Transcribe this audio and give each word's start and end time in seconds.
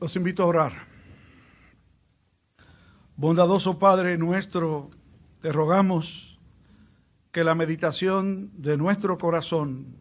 Los 0.00 0.16
invito 0.16 0.42
a 0.42 0.46
orar. 0.46 0.72
Bondadoso 3.16 3.78
Padre 3.78 4.16
nuestro, 4.16 4.88
te 5.42 5.52
rogamos 5.52 6.38
que 7.32 7.44
la 7.44 7.54
meditación 7.54 8.50
de 8.54 8.78
nuestro 8.78 9.18
corazón 9.18 9.98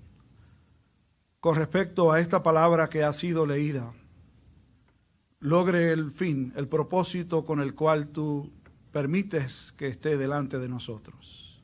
con 1.42 1.56
respecto 1.56 2.14
a 2.14 2.22
esta 2.22 2.42
palabra 2.42 2.90
que 2.90 3.04
ha 3.04 3.12
sido 3.12 3.46
leída 3.46 3.92
logre 5.42 5.92
el 5.92 6.12
fin, 6.12 6.54
el 6.56 6.70
propósito 6.70 7.46
con 7.46 7.60
el 7.60 7.76
cual 7.76 8.08
tú 8.08 8.54
permites 8.94 9.74
que 9.74 9.88
esté 9.88 10.18
delante 10.18 10.60
de 10.60 10.70
nosotros. 10.70 11.62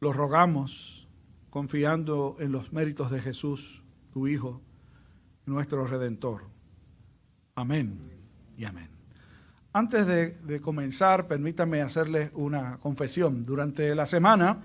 Lo 0.00 0.14
rogamos 0.14 1.06
confiando 1.50 2.36
en 2.40 2.52
los 2.52 2.72
méritos 2.72 3.10
de 3.10 3.20
Jesús, 3.20 3.82
tu 4.10 4.26
Hijo, 4.26 4.62
nuestro 5.44 5.86
Redentor. 5.86 6.55
Amén 7.58 7.98
y 8.58 8.66
amén. 8.66 8.86
Antes 9.72 10.06
de, 10.06 10.60
comenzar, 10.60 11.26
permítame 11.26 11.80
hacerles 11.80 12.30
una 12.34 12.76
confesión. 12.76 13.44
Durante 13.44 13.94
la 13.94 14.04
semana, 14.04 14.58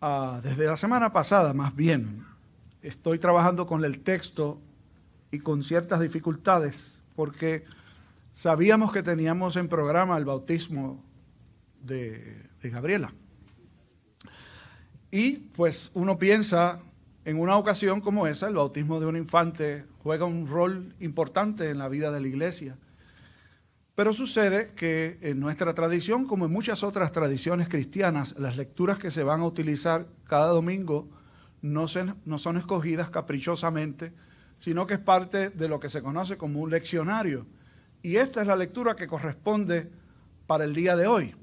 ah, 0.00 0.40
desde 0.42 0.64
la 0.64 0.78
semana 0.78 1.12
pasada 1.12 1.52
más 1.52 1.76
bien, 1.76 2.24
estoy 2.80 3.18
trabajando 3.18 3.66
con 3.66 3.84
el 3.84 4.00
texto 4.00 4.62
y 5.30 5.40
con 5.40 5.62
ciertas 5.62 6.00
dificultades 6.00 7.02
porque 7.14 7.66
sabíamos 8.32 8.90
que 8.90 9.02
teníamos 9.02 9.56
en 9.56 9.68
programa 9.68 10.16
el 10.16 10.24
bautismo 10.24 11.04
de 11.82 12.48
Gabriela. 12.62 13.12
Y 15.10 15.36
pues 15.54 15.90
uno 15.92 16.18
piensa 16.18 16.80
en 17.24 17.38
una 17.38 17.56
ocasión 17.56 18.00
como 18.00 18.26
esa, 18.26 18.48
el 18.48 18.54
bautismo 18.54 19.00
de 19.00 19.06
un 19.06 19.16
infante 19.16 19.84
juega 20.02 20.24
un 20.24 20.46
rol 20.46 20.94
importante 21.00 21.68
en 21.70 21.78
la 21.78 21.88
vida 21.88 22.10
de 22.10 22.20
la 22.20 22.28
iglesia. 22.28 22.76
Pero 23.94 24.12
sucede 24.12 24.74
que 24.76 25.18
en 25.22 25.40
nuestra 25.40 25.74
tradición, 25.74 26.24
como 26.26 26.46
en 26.46 26.52
muchas 26.52 26.84
otras 26.84 27.10
tradiciones 27.10 27.68
cristianas, 27.68 28.36
las 28.38 28.56
lecturas 28.56 28.98
que 28.98 29.10
se 29.10 29.24
van 29.24 29.40
a 29.40 29.46
utilizar 29.46 30.06
cada 30.24 30.50
domingo 30.50 31.08
no, 31.62 31.88
son 31.88 32.56
escogidas 32.56 33.10
caprichosamente, 33.10 34.12
sino 34.56 34.86
que 34.86 34.94
es 34.94 35.00
parte 35.00 35.50
de 35.50 35.68
lo 35.68 35.80
que 35.80 35.88
se 35.88 36.00
conoce 36.00 36.36
como 36.36 36.60
un 36.60 36.70
leccionario. 36.70 37.46
Y 38.00 38.16
esta 38.16 38.40
es 38.40 38.46
la 38.46 38.54
lectura 38.54 38.94
que 38.94 39.08
corresponde 39.08 39.90
para 40.46 40.64
el 40.64 40.74
día 40.74 40.94
de 40.94 41.08
hoy. 41.08 41.34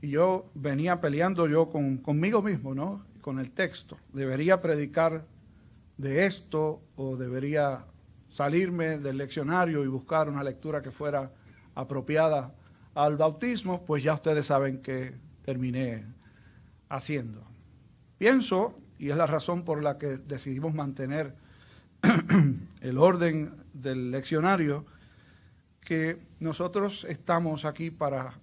Y 0.00 0.08
yo 0.08 0.50
venía 0.54 1.00
peleando 1.00 1.46
yo 1.46 1.68
con, 1.68 1.98
conmigo 1.98 2.40
mismo, 2.40 2.74
¿no? 2.74 3.04
Con 3.24 3.38
el 3.38 3.52
texto. 3.52 3.96
¿Debería 4.12 4.60
predicar 4.60 5.24
de 5.96 6.26
esto 6.26 6.82
o 6.94 7.16
debería 7.16 7.86
salirme 8.28 8.98
del 8.98 9.16
leccionario 9.16 9.82
y 9.82 9.86
buscar 9.86 10.28
una 10.28 10.44
lectura 10.44 10.82
que 10.82 10.90
fuera 10.90 11.32
apropiada 11.74 12.54
al 12.94 13.16
bautismo? 13.16 13.82
Pues 13.86 14.02
ya 14.02 14.12
ustedes 14.12 14.44
saben 14.44 14.82
que 14.82 15.14
terminé 15.42 16.04
haciendo. 16.90 17.42
Pienso, 18.18 18.78
y 18.98 19.08
es 19.08 19.16
la 19.16 19.26
razón 19.26 19.64
por 19.64 19.82
la 19.82 19.96
que 19.96 20.18
decidimos 20.18 20.74
mantener 20.74 21.34
el 22.82 22.98
orden 22.98 23.54
del 23.72 24.10
leccionario, 24.10 24.84
que 25.80 26.20
nosotros 26.40 27.06
estamos 27.08 27.64
aquí 27.64 27.90
para 27.90 28.34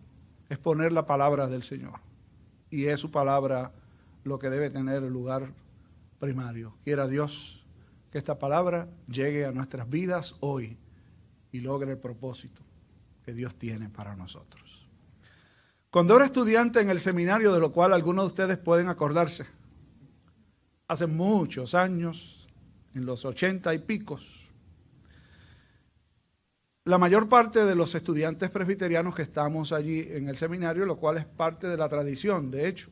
exponer 0.50 0.92
la 0.92 1.06
palabra 1.06 1.48
del 1.48 1.62
Señor. 1.62 2.00
Y 2.72 2.88
es 2.88 3.00
su 3.00 3.12
palabra 3.12 3.74
lo 4.24 4.40
que 4.40 4.50
debe 4.50 4.70
tener 4.70 5.04
el 5.04 5.12
lugar 5.12 5.52
primario. 6.20 6.74
Quiera 6.84 7.08
Dios 7.08 7.66
que 8.12 8.18
esta 8.18 8.38
palabra 8.38 8.88
llegue 9.08 9.46
a 9.46 9.52
nuestras 9.52 9.90
vidas 9.90 10.36
hoy 10.42 10.78
y 11.52 11.62
logre 11.62 11.92
el 11.92 11.98
propósito 11.98 12.62
que 13.24 13.34
Dios 13.34 13.56
tiene 13.56 13.90
para 13.90 14.16
nosotros. 14.16 14.88
Cuando 15.90 16.16
era 16.16 16.26
estudiante 16.26 16.80
en 16.80 16.90
el 16.90 17.00
seminario, 17.00 17.54
de 17.54 17.60
lo 17.60 17.72
cual 17.72 17.94
algunos 17.94 18.26
de 18.26 18.28
ustedes 18.28 18.58
pueden 18.58 18.88
acordarse, 18.88 19.46
hace 20.88 21.08
muchos 21.08 21.74
años, 21.74 22.48
en 22.94 23.06
los 23.06 23.26
ochenta 23.26 23.74
y 23.74 23.80
picos, 23.80 24.50
la 26.86 26.98
mayor 26.98 27.30
parte 27.30 27.64
de 27.64 27.76
los 27.76 27.94
estudiantes 27.94 28.50
presbiterianos 28.50 29.16
que 29.16 29.22
estamos 29.22 29.72
allí 29.72 30.08
en 30.10 30.28
el 30.30 30.36
seminario, 30.36 30.86
lo 30.86 30.98
cual 30.98 31.18
es 31.18 31.26
parte 31.26 31.68
de 31.68 31.78
la 31.78 31.88
tradición, 31.88 32.50
de 32.50 32.68
hecho, 32.68 32.90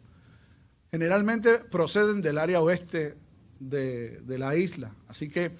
generalmente 0.91 1.59
proceden 1.59 2.21
del 2.21 2.37
área 2.37 2.61
oeste 2.61 3.15
de, 3.59 4.21
la 4.27 4.55
isla. 4.55 4.91
Así 5.07 5.29
que 5.29 5.51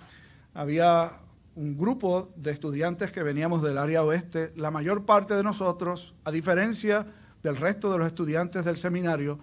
había 0.54 1.14
un 1.56 1.78
grupo 1.78 2.30
de 2.36 2.52
estudiantes 2.52 3.12
que 3.12 3.24
veníamos 3.24 3.62
del 3.62 3.78
área 3.78 4.04
oeste. 4.04 4.54
La 4.56 4.72
mayor 4.72 5.06
parte 5.06 5.34
de 5.36 5.44
nosotros, 5.44 6.16
a 6.24 6.32
diferencia 6.32 7.06
del 7.44 7.58
resto 7.58 7.92
de 7.92 7.98
los 7.98 8.08
estudiantes 8.08 8.66
del 8.66 8.78
seminario, 8.78 9.40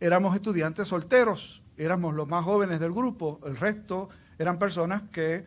éramos 0.00 0.34
estudiantes 0.34 0.88
solteros, 0.88 1.62
éramos 1.76 2.14
los 2.14 2.28
más 2.28 2.44
jóvenes 2.44 2.80
del 2.80 2.92
grupo, 2.92 3.40
el 3.46 3.56
resto 3.56 4.08
eran 4.38 4.58
personas 4.58 5.02
que 5.10 5.44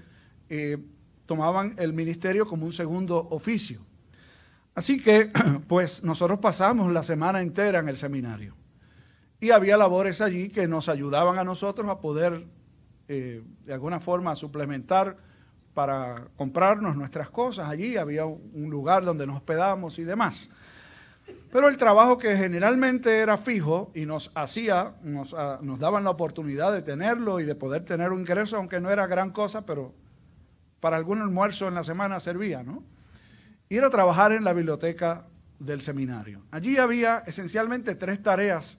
eh, 0.50 0.78
tomaban 1.26 1.76
el 1.78 1.94
ministerio 1.94 2.48
como 2.48 2.66
un 2.66 2.74
segundo 2.74 3.28
oficio. 3.30 3.82
Así 4.74 5.00
que, 5.02 5.32
pues 5.68 6.04
nosotros 6.04 6.40
pasamos 6.40 6.92
la 6.92 7.04
semana 7.04 7.42
entera 7.42 7.80
en 7.80 7.90
el 7.90 7.96
seminario. 7.96 8.59
Y 9.40 9.52
había 9.52 9.78
labores 9.78 10.22
allí 10.22 10.50
que 10.50 10.68
nos 10.68 10.90
ayudaban 10.90 11.38
a 11.38 11.44
nosotros 11.44 11.90
a 11.90 12.00
poder, 12.00 12.46
eh, 13.08 13.42
de 13.66 13.74
alguna 13.74 14.00
forma, 14.00 14.36
suplementar 14.36 15.18
para 15.74 16.28
comprarnos 16.36 16.96
nuestras 16.96 17.30
cosas. 17.30 17.70
Allí 17.70 17.96
había 17.96 18.26
un 18.26 18.70
lugar 18.70 19.06
donde 19.06 19.26
nos 19.26 19.38
hospedábamos 19.38 19.98
y 19.98 20.04
demás. 20.04 20.50
Pero 21.52 21.68
el 21.68 21.78
trabajo 21.78 22.18
que 22.18 22.36
generalmente 22.36 23.20
era 23.20 23.38
fijo 23.38 23.92
y 23.96 24.06
nos 24.06 24.32
hacía, 24.36 24.94
nos, 25.04 25.34
ah, 25.34 25.60
nos, 25.62 25.80
daban 25.80 26.04
la 26.04 26.12
oportunidad 26.12 26.74
de 26.74 26.82
tenerlo 26.82 27.40
y 27.40 27.44
de 27.44 27.56
poder 27.56 27.86
tener 27.86 28.12
un 28.12 28.22
ingreso, 28.22 28.58
aunque 28.58 28.80
no 28.80 28.90
era 28.92 29.08
gran 29.08 29.32
cosa, 29.32 29.66
pero 29.66 29.94
para 30.80 30.98
algún 30.98 31.22
almuerzo 31.22 31.68
en 31.68 31.76
la 31.76 31.84
semana 31.84 32.20
servía, 32.20 32.64
¿no? 32.64 32.84
Ir 33.68 33.84
a 33.84 33.90
trabajar 33.90 34.32
en 34.32 34.44
la 34.44 34.54
biblioteca 34.54 35.26
del 35.60 35.82
seminario. 35.82 36.44
Allí 36.52 36.78
había 36.78 37.24
esencialmente 37.26 37.96
tres 37.96 38.22
tareas 38.22 38.78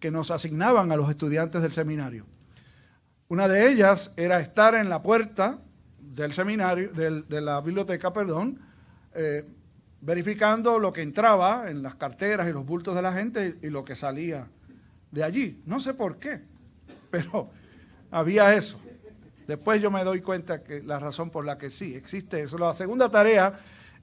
que 0.00 0.10
nos 0.10 0.30
asignaban 0.30 0.90
a 0.90 0.96
los 0.96 1.08
estudiantes 1.10 1.62
del 1.62 1.72
seminario. 1.72 2.26
Una 3.28 3.46
de 3.46 3.70
ellas 3.70 4.12
era 4.16 4.40
estar 4.40 4.74
en 4.74 4.88
la 4.88 5.02
puerta 5.02 5.58
del 5.98 6.32
seminario, 6.32 6.90
de 6.92 7.40
la 7.40 7.60
biblioteca, 7.60 8.12
perdón, 8.12 8.58
eh, 9.14 9.44
verificando 10.00 10.78
lo 10.78 10.92
que 10.92 11.02
entraba 11.02 11.70
en 11.70 11.82
las 11.82 11.94
carteras 11.94 12.48
y 12.48 12.52
los 12.52 12.66
bultos 12.66 12.94
de 12.94 13.02
la 13.02 13.12
gente 13.12 13.56
y 13.62 13.68
lo 13.68 13.84
que 13.84 13.94
salía 13.94 14.48
de 15.10 15.22
allí. 15.22 15.62
No 15.66 15.78
sé 15.78 15.94
por 15.94 16.18
qué, 16.18 16.40
pero 17.10 17.50
había 18.10 18.54
eso. 18.54 18.80
Después 19.46 19.82
yo 19.82 19.90
me 19.90 20.04
doy 20.04 20.20
cuenta 20.20 20.62
que 20.62 20.82
la 20.82 20.98
razón 20.98 21.30
por 21.30 21.44
la 21.44 21.58
que 21.58 21.70
sí 21.70 21.94
existe 21.94 22.40
eso. 22.40 22.56
La 22.56 22.72
segunda 22.72 23.10
tarea 23.10 23.58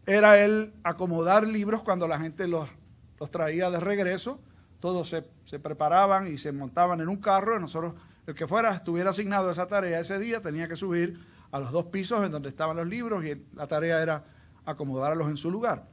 era 0.05 0.43
el 0.43 0.73
acomodar 0.83 1.47
libros 1.47 1.83
cuando 1.83 2.07
la 2.07 2.19
gente 2.19 2.47
los, 2.47 2.69
los 3.19 3.31
traía 3.31 3.69
de 3.69 3.79
regreso. 3.79 4.39
Todos 4.79 5.09
se, 5.09 5.59
preparaban 5.59 6.27
y 6.27 6.37
se 6.37 6.51
montaban 6.51 7.01
en 7.01 7.09
un 7.09 7.17
carro. 7.17 7.57
Y 7.57 7.59
nosotros, 7.59 7.93
el 8.25 8.35
que 8.35 8.47
fuera, 8.47 8.75
estuviera 8.75 9.09
asignado 9.09 9.49
a 9.49 9.51
esa 9.51 9.67
tarea 9.67 9.99
ese 9.99 10.19
día, 10.19 10.41
tenía 10.41 10.67
que 10.67 10.75
subir 10.75 11.19
a 11.51 11.59
los 11.59 11.71
dos 11.71 11.85
pisos 11.85 12.23
en 12.25 12.31
donde 12.31 12.49
estaban 12.49 12.77
los 12.77 12.87
libros 12.87 13.23
y 13.25 13.41
la 13.55 13.67
tarea 13.67 14.01
era 14.01 14.23
acomodarlos 14.65 15.27
en 15.27 15.37
su 15.37 15.49
lugar. 15.49 15.87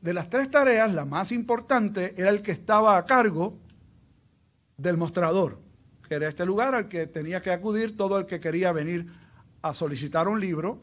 De 0.00 0.14
las 0.14 0.30
tres 0.30 0.50
tareas, 0.50 0.92
la 0.94 1.04
más 1.04 1.32
importante 1.32 2.14
era 2.16 2.30
el 2.30 2.42
que 2.42 2.52
estaba 2.52 2.96
a 2.96 3.06
cargo 3.06 3.58
del 4.76 4.96
mostrador, 4.96 5.58
que 6.08 6.14
era 6.14 6.28
este 6.28 6.46
lugar 6.46 6.74
al 6.74 6.88
que 6.88 7.06
tenía 7.06 7.42
que 7.42 7.50
acudir 7.50 7.96
todo 7.96 8.18
el 8.18 8.26
que 8.26 8.38
quería 8.38 8.70
venir 8.70 9.06
a 9.62 9.74
solicitar 9.74 10.28
un 10.28 10.40
libro, 10.40 10.80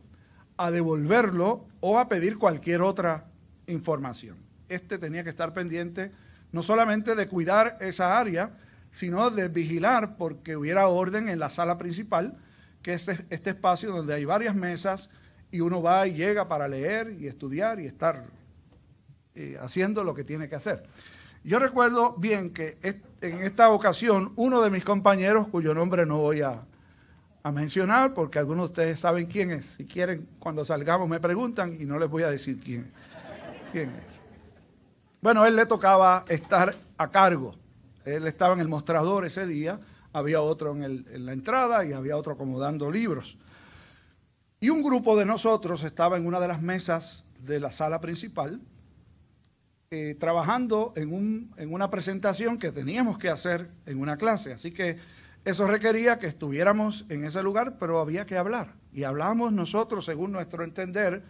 a 0.58 0.70
devolverlo 0.70 1.66
o 1.80 1.98
a 1.98 2.10
pedir 2.10 2.38
cualquier 2.38 2.82
otra 2.82 3.28
información. 3.68 4.38
Este 4.68 4.98
tenía 4.98 5.24
que 5.24 5.30
estar 5.30 5.54
pendiente 5.54 6.12
no 6.56 6.64
solamente 6.64 7.16
de 7.16 7.28
cuidar 7.28 7.78
esa 7.82 8.18
área, 8.18 8.52
sino 8.94 9.30
de 9.30 9.50
vigilar 9.50 10.16
porque 10.16 10.56
hubiera 10.56 10.88
orden 10.88 11.28
en 11.28 11.38
la 11.38 11.50
sala 11.50 11.78
principal, 11.78 12.38
que 12.82 12.94
es 12.94 13.10
este 13.30 13.50
espacio 13.50 13.92
donde 13.92 14.14
hay 14.14 14.24
varias 14.24 14.56
mesas, 14.56 15.10
y 15.52 15.60
uno 15.60 15.82
va 15.82 16.08
y 16.08 16.14
llega 16.14 16.48
para 16.48 16.70
leer 16.70 17.12
y 17.20 17.28
estudiar 17.28 17.82
y 17.82 17.88
estar 17.88 18.24
eh, 19.36 19.58
haciendo 19.60 20.06
lo 20.06 20.16
que 20.16 20.24
tiene 20.24 20.48
que 20.48 20.56
hacer. 20.56 20.84
Yo 21.44 21.60
recuerdo 21.60 22.14
bien 22.14 22.52
que 22.52 22.78
en 23.20 23.44
esta 23.44 23.70
ocasión 23.70 24.32
uno 24.38 24.62
de 24.62 24.70
mis 24.70 24.86
compañeros, 24.86 25.50
cuyo 25.50 25.74
nombre 25.74 26.06
no 26.06 26.20
voy 26.20 26.40
a, 26.40 26.62
mencionar 27.52 28.14
porque 28.14 28.40
algunos 28.40 28.70
de 28.70 28.72
ustedes 28.72 29.00
saben 29.02 29.26
quién 29.26 29.52
es, 29.52 29.76
si 29.78 29.86
quieren 29.86 30.28
cuando 30.40 30.64
salgamos 30.64 31.08
me 31.08 31.20
preguntan 31.20 31.76
y 31.80 31.86
no 31.86 32.00
les 32.00 32.10
voy 32.10 32.24
a 32.24 32.32
decir 32.32 32.60
quién, 32.60 32.92
quién 33.72 33.92
es. 34.08 34.25
Bueno, 35.26 35.44
él 35.48 35.56
le 35.56 35.66
tocaba 35.66 36.24
estar 36.30 36.76
a 37.00 37.10
cargo. 37.10 37.56
Él 38.06 38.28
estaba 38.28 38.54
en 38.54 38.60
el 38.60 38.68
mostrador 38.68 39.26
ese 39.26 39.48
día, 39.48 39.80
había 40.14 40.40
otro 40.40 40.76
en, 40.76 40.84
en 40.84 41.26
la 41.26 41.34
entrada 41.34 41.84
y 41.84 41.94
había 41.94 42.16
otro 42.16 42.34
acomodando 42.34 42.92
libros. 42.92 43.36
Y 44.60 44.70
un 44.70 44.84
grupo 44.84 45.18
de 45.18 45.26
nosotros 45.26 45.84
estaba 45.84 46.18
en 46.18 46.28
una 46.28 46.40
de 46.40 46.48
las 46.48 46.62
mesas 46.62 47.26
de 47.40 47.60
la 47.60 47.72
sala 47.72 48.00
principal, 48.02 48.62
eh, 49.90 50.16
trabajando 50.20 50.94
en, 50.96 51.12
un, 51.12 51.52
en 51.58 51.74
una 51.74 51.90
presentación 51.90 52.60
que 52.60 52.72
teníamos 52.72 53.18
que 53.18 53.30
hacer 53.30 53.72
en 53.88 54.00
una 54.00 54.18
clase. 54.18 54.54
Así 54.54 54.70
que 54.70 54.98
eso 55.44 55.66
requería 55.66 56.20
que 56.20 56.28
estuviéramos 56.28 57.04
en 57.10 57.24
ese 57.24 57.42
lugar, 57.42 57.78
pero 57.80 57.98
había 57.98 58.28
que 58.28 58.38
hablar. 58.38 58.76
Y 58.94 59.06
hablamos 59.06 59.52
nosotros, 59.52 60.06
según 60.06 60.32
nuestro 60.32 60.64
entender, 60.64 61.24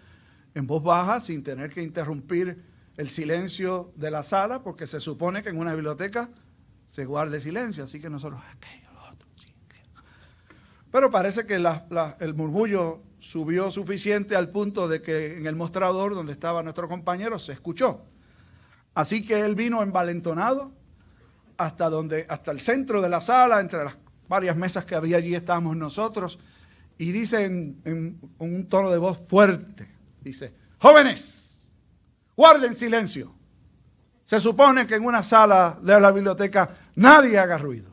en 0.54 0.68
voz 0.68 0.84
baja, 0.84 1.22
sin 1.22 1.44
tener 1.44 1.70
que 1.70 1.82
interrumpir 1.82 2.75
el 2.98 3.10
silencio 3.10 3.92
de 3.96 4.12
la 4.12 4.24
sala, 4.24 4.64
porque 4.64 4.88
se 4.88 5.00
supone 5.00 5.44
que 5.44 5.50
en 5.50 5.58
una 5.58 5.74
biblioteca 5.74 6.30
se 6.88 7.06
guarde 7.06 7.42
silencio. 7.42 7.84
Así 7.84 8.00
que 8.00 8.10
nosotros, 8.10 8.42
aquello, 8.56 8.92
lo 8.94 9.04
otro, 9.12 9.28
sí. 9.36 9.54
Pero 10.92 11.12
parece 11.12 11.46
que 11.46 11.56
el 11.56 12.34
murmullo 12.36 13.02
subió 13.20 13.72
suficiente 13.72 14.36
al 14.36 14.50
punto 14.50 14.88
de 14.88 15.02
que 15.02 15.38
en 15.38 15.48
el 15.48 15.56
mostrador 15.56 16.14
donde 16.14 16.32
estaba 16.32 16.64
nuestro 16.64 16.88
compañero 16.88 17.40
se 17.40 17.54
escuchó. 17.54 18.06
Así 18.94 19.26
que 19.26 19.42
él 19.42 19.56
vino 19.56 19.84
envalentonado 19.84 20.72
hasta 21.58 21.90
donde, 21.90 22.26
hasta 22.30 22.52
el 22.52 22.60
centro 22.60 23.02
de 23.02 23.10
la 23.10 23.20
sala, 23.20 23.60
entre 23.60 23.84
las 23.84 23.98
varias 24.28 24.56
mesas 24.56 24.86
que 24.86 24.96
había 24.96 25.18
allí 25.18 25.36
estábamos 25.36 25.76
nosotros, 25.76 26.40
y 26.98 27.12
dice 27.12 27.44
en, 27.44 27.82
en 27.84 28.20
un 28.38 28.68
tono 28.68 28.90
de 28.90 28.98
voz 28.98 29.20
fuerte, 29.28 29.88
dice, 30.22 30.54
jóvenes, 30.80 31.45
guarden 32.36 32.76
silencio. 32.76 33.34
Se 34.26 34.40
supone 34.40 34.88
que 34.88 34.96
en 34.96 35.06
una 35.06 35.22
sala 35.22 35.78
de 35.82 36.00
la 36.00 36.12
biblioteca 36.12 36.70
nadie 36.96 37.38
haga 37.38 37.58
ruido. 37.58 37.92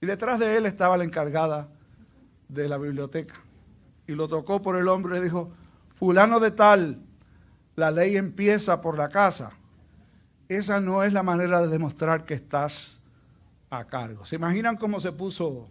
Y 0.00 0.06
detrás 0.06 0.38
de 0.38 0.56
él 0.56 0.66
estaba 0.66 0.96
la 0.96 1.04
encargada 1.04 1.68
de 2.48 2.68
la 2.68 2.78
biblioteca 2.78 3.34
y 4.06 4.12
lo 4.12 4.28
tocó 4.28 4.60
por 4.62 4.76
el 4.76 4.88
hombro 4.88 5.16
y 5.16 5.20
dijo, 5.20 5.52
fulano 5.94 6.40
de 6.40 6.50
tal, 6.50 6.98
la 7.76 7.90
ley 7.90 8.16
empieza 8.16 8.80
por 8.80 8.96
la 8.96 9.08
casa. 9.08 9.52
Esa 10.48 10.80
no 10.80 11.02
es 11.02 11.12
la 11.12 11.22
manera 11.22 11.60
de 11.62 11.68
demostrar 11.68 12.24
que 12.24 12.34
estás 12.34 13.00
a 13.70 13.84
cargo. 13.86 14.24
¿Se 14.24 14.36
imaginan 14.36 14.76
cómo 14.76 15.00
se 15.00 15.12
puso 15.12 15.70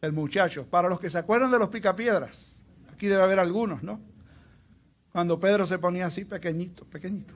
el 0.00 0.12
muchacho? 0.12 0.66
Para 0.66 0.88
los 0.88 0.98
que 0.98 1.10
se 1.10 1.18
acuerdan 1.18 1.50
de 1.50 1.58
los 1.58 1.68
picapiedras, 1.68 2.60
aquí 2.92 3.06
debe 3.06 3.22
haber 3.22 3.38
algunos, 3.38 3.82
¿no? 3.82 4.00
Cuando 5.14 5.38
Pedro 5.38 5.64
se 5.64 5.78
ponía 5.78 6.06
así 6.06 6.24
pequeñito, 6.24 6.84
pequeñito. 6.86 7.34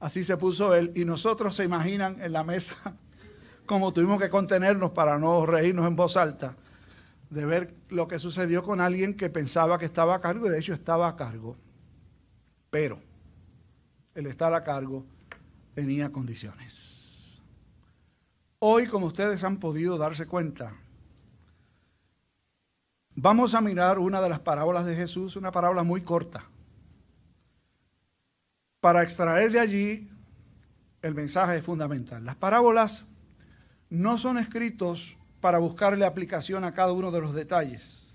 Así 0.00 0.24
se 0.24 0.38
puso 0.38 0.74
él. 0.74 0.90
Y 0.94 1.04
nosotros 1.04 1.54
se 1.54 1.64
imaginan 1.64 2.18
en 2.22 2.32
la 2.32 2.44
mesa 2.44 2.74
como 3.66 3.92
tuvimos 3.92 4.18
que 4.18 4.30
contenernos 4.30 4.92
para 4.92 5.18
no 5.18 5.44
reírnos 5.44 5.86
en 5.86 5.96
voz 5.96 6.16
alta 6.16 6.56
de 7.28 7.44
ver 7.44 7.74
lo 7.90 8.08
que 8.08 8.18
sucedió 8.18 8.62
con 8.62 8.80
alguien 8.80 9.18
que 9.18 9.28
pensaba 9.28 9.78
que 9.78 9.84
estaba 9.84 10.14
a 10.14 10.22
cargo 10.22 10.46
y 10.46 10.48
de 10.48 10.58
hecho 10.58 10.72
estaba 10.72 11.08
a 11.08 11.16
cargo. 11.16 11.58
Pero 12.70 13.00
el 14.14 14.26
estar 14.26 14.54
a 14.54 14.64
cargo 14.64 15.04
tenía 15.74 16.10
condiciones. 16.10 17.38
Hoy, 18.60 18.86
como 18.86 19.08
ustedes 19.08 19.44
han 19.44 19.58
podido 19.58 19.98
darse 19.98 20.24
cuenta, 20.24 20.72
vamos 23.16 23.54
a 23.54 23.62
mirar 23.62 23.98
una 23.98 24.20
de 24.20 24.28
las 24.28 24.40
parábolas 24.40 24.84
de 24.84 24.94
Jesús, 24.94 25.36
una 25.36 25.50
parábola 25.50 25.82
muy 25.82 26.02
corta, 26.02 26.44
para 28.80 29.02
extraer 29.02 29.50
de 29.50 29.58
allí 29.58 30.10
el 31.02 31.14
mensaje 31.14 31.62
fundamental. 31.62 32.24
Las 32.24 32.36
parábolas 32.36 33.06
no 33.88 34.18
son 34.18 34.38
escritos 34.38 35.16
para 35.40 35.58
buscarle 35.58 36.04
aplicación 36.04 36.64
a 36.64 36.74
cada 36.74 36.92
uno 36.92 37.10
de 37.10 37.20
los 37.20 37.34
detalles. 37.34 38.14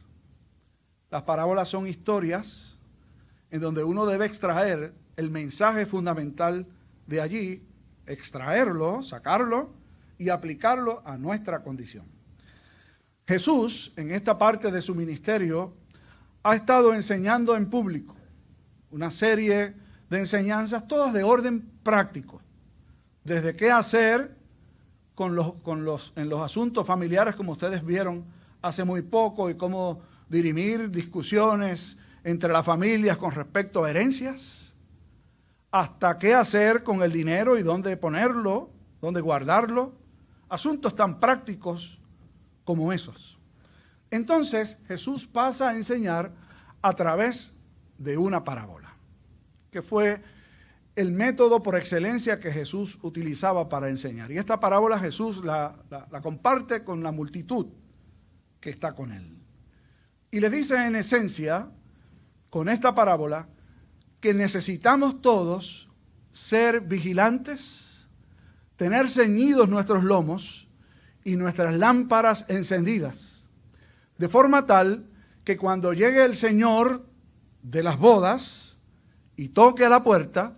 Las 1.09 1.23
parábolas 1.23 1.67
son 1.67 1.87
historias 1.87 2.77
en 3.49 3.59
donde 3.59 3.83
uno 3.83 4.05
debe 4.05 4.25
extraer 4.25 4.93
el 5.17 5.29
mensaje 5.29 5.85
fundamental 5.85 6.65
de 7.07 7.21
allí, 7.21 7.63
extraerlo, 8.05 9.01
sacarlo 9.01 9.73
y 10.17 10.29
aplicarlo 10.29 11.01
a 11.05 11.17
nuestra 11.17 11.63
condición. 11.63 12.05
Jesús, 13.31 13.93
en 13.95 14.11
esta 14.11 14.37
parte 14.37 14.71
de 14.71 14.81
su 14.81 14.93
ministerio, 14.93 15.73
ha 16.43 16.53
estado 16.53 16.93
enseñando 16.93 17.55
en 17.55 17.69
público 17.69 18.13
una 18.89 19.09
serie 19.09 19.73
de 20.09 20.19
enseñanzas, 20.19 20.85
todas 20.85 21.13
de 21.13 21.23
orden 21.23 21.61
práctico, 21.81 22.41
desde 23.23 23.55
qué 23.55 23.71
hacer 23.71 24.35
con 25.15 25.33
los, 25.33 25.53
con 25.63 25.85
los, 25.85 26.11
en 26.17 26.27
los 26.27 26.41
asuntos 26.41 26.85
familiares, 26.85 27.37
como 27.37 27.53
ustedes 27.53 27.85
vieron 27.85 28.25
hace 28.61 28.83
muy 28.83 29.01
poco, 29.01 29.49
y 29.49 29.55
cómo 29.55 30.01
dirimir 30.27 30.91
discusiones 30.91 31.95
entre 32.25 32.51
las 32.51 32.65
familias 32.65 33.15
con 33.15 33.31
respecto 33.31 33.85
a 33.85 33.91
herencias, 33.91 34.73
hasta 35.71 36.19
qué 36.19 36.35
hacer 36.35 36.83
con 36.83 37.01
el 37.01 37.13
dinero 37.13 37.57
y 37.57 37.63
dónde 37.63 37.95
ponerlo, 37.95 38.71
dónde 38.99 39.21
guardarlo, 39.21 39.93
asuntos 40.49 40.97
tan 40.97 41.17
prácticos 41.17 42.00
como 42.63 42.93
esos. 42.93 43.37
Entonces 44.09 44.77
Jesús 44.87 45.25
pasa 45.25 45.69
a 45.69 45.75
enseñar 45.75 46.31
a 46.81 46.93
través 46.93 47.53
de 47.97 48.17
una 48.17 48.43
parábola, 48.43 48.95
que 49.71 49.81
fue 49.81 50.21
el 50.95 51.11
método 51.11 51.63
por 51.63 51.75
excelencia 51.75 52.39
que 52.39 52.51
Jesús 52.51 52.99
utilizaba 53.01 53.69
para 53.69 53.89
enseñar. 53.89 54.31
Y 54.31 54.37
esta 54.37 54.59
parábola 54.59 54.99
Jesús 54.99 55.43
la, 55.43 55.75
comparte 56.21 56.83
con 56.83 57.01
la 57.03 57.11
multitud 57.11 57.67
que 58.59 58.69
está 58.69 58.93
con 58.93 59.11
él. 59.11 59.37
Y 60.29 60.39
le 60.39 60.49
dice 60.49 60.75
en 60.75 60.95
esencia, 60.95 61.69
con 62.49 62.69
esta 62.69 62.93
parábola, 62.93 63.47
que 64.19 64.33
necesitamos 64.33 65.21
todos 65.21 65.89
ser 66.31 66.81
vigilantes, 66.81 68.07
tener 68.75 69.09
ceñidos 69.09 69.69
nuestros 69.69 70.03
lomos 70.03 70.67
y 71.23 71.35
nuestras 71.35 71.73
lámparas 71.75 72.45
encendidas, 72.47 73.45
de 74.17 74.29
forma 74.29 74.65
tal 74.65 75.05
que 75.43 75.57
cuando 75.57 75.93
llegue 75.93 76.23
el 76.23 76.35
Señor 76.35 77.05
de 77.61 77.83
las 77.83 77.97
bodas 77.97 78.77
y 79.35 79.49
toque 79.49 79.85
a 79.85 79.89
la 79.89 80.03
puerta, 80.03 80.57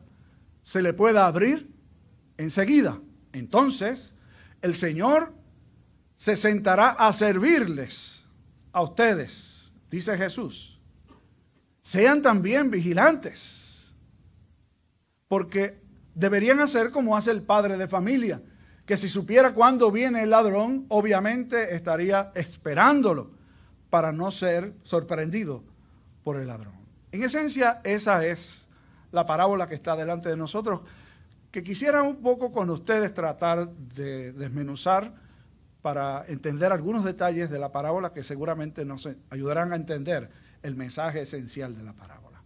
se 0.62 0.82
le 0.82 0.94
pueda 0.94 1.28
abrir 1.28 1.70
enseguida. 2.38 3.00
Entonces, 3.32 4.14
el 4.62 4.76
Señor 4.76 5.34
se 6.18 6.36
sentará 6.36 6.92
a 6.92 7.12
servirles 7.12 8.24
a 8.72 8.82
ustedes, 8.82 9.72
dice 9.92 10.18
Jesús. 10.18 10.80
Sean 11.82 12.22
también 12.22 12.72
vigilantes, 12.72 13.94
porque 15.28 15.82
deberían 16.16 16.60
hacer 16.62 16.92
como 16.92 17.18
hace 17.18 17.32
el 17.32 17.42
padre 17.42 17.78
de 17.78 17.88
familia, 17.88 18.42
que 18.86 18.98
si 18.98 19.08
supiera 19.08 19.54
cuándo 19.54 19.92
viene 19.92 20.24
el 20.24 20.32
ladrón, 20.32 20.86
obviamente 20.90 21.76
estaría 21.76 22.32
esperándolo 22.36 23.32
para 23.90 24.12
no 24.12 24.32
ser 24.32 24.74
sorprendido 24.84 25.64
por 26.24 26.38
el 26.38 26.48
ladrón. 26.48 26.74
En 27.12 27.24
esencia, 27.24 27.80
esa 27.84 28.26
es 28.26 28.68
la 29.12 29.26
parábola 29.26 29.68
que 29.68 29.76
está 29.76 29.96
delante 29.96 30.30
de 30.30 30.38
nosotros, 30.38 30.82
que 31.52 31.64
quisiera 31.64 32.02
un 32.02 32.18
poco 32.18 32.52
con 32.52 32.70
ustedes 32.72 33.14
tratar 33.14 33.70
de 33.70 34.34
desmenuzar 34.34 35.14
para 35.84 36.26
entender 36.28 36.72
algunos 36.72 37.04
detalles 37.04 37.50
de 37.50 37.60
la 37.60 37.72
parábola 37.72 38.12
que 38.12 38.24
seguramente 38.24 38.86
nos 38.86 39.08
ayudarán 39.30 39.72
a 39.74 39.76
entender 39.76 40.30
el 40.64 40.76
mensaje 40.76 41.22
esencial 41.22 41.76
de 41.76 41.84
la 41.84 41.94
parábola. 41.94 42.42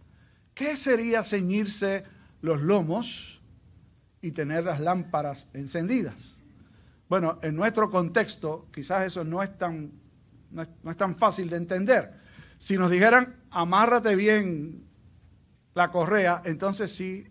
¿Qué 0.54 0.76
sería 0.76 1.24
ceñirse 1.24 2.04
los 2.42 2.60
lomos 2.60 3.37
y 4.20 4.32
tener 4.32 4.64
las 4.64 4.80
lámparas 4.80 5.48
encendidas? 5.54 6.38
Bueno, 7.08 7.38
en 7.42 7.56
nuestro 7.56 7.90
contexto 7.90 8.66
quizás 8.72 9.06
eso 9.06 9.24
no 9.24 9.42
es 9.42 9.56
tan, 9.56 9.92
no 10.50 10.62
es, 10.62 10.68
no 10.82 10.90
es 10.90 10.96
tan 10.96 11.16
fácil 11.16 11.48
de 11.48 11.56
entender. 11.56 12.12
Si 12.58 12.76
nos 12.76 12.90
dijeran, 12.90 13.36
amárrate 13.50 14.14
bien 14.14 14.84
la 15.74 15.90
correa, 15.90 16.42
entonces 16.44 16.92
sí 16.92 17.26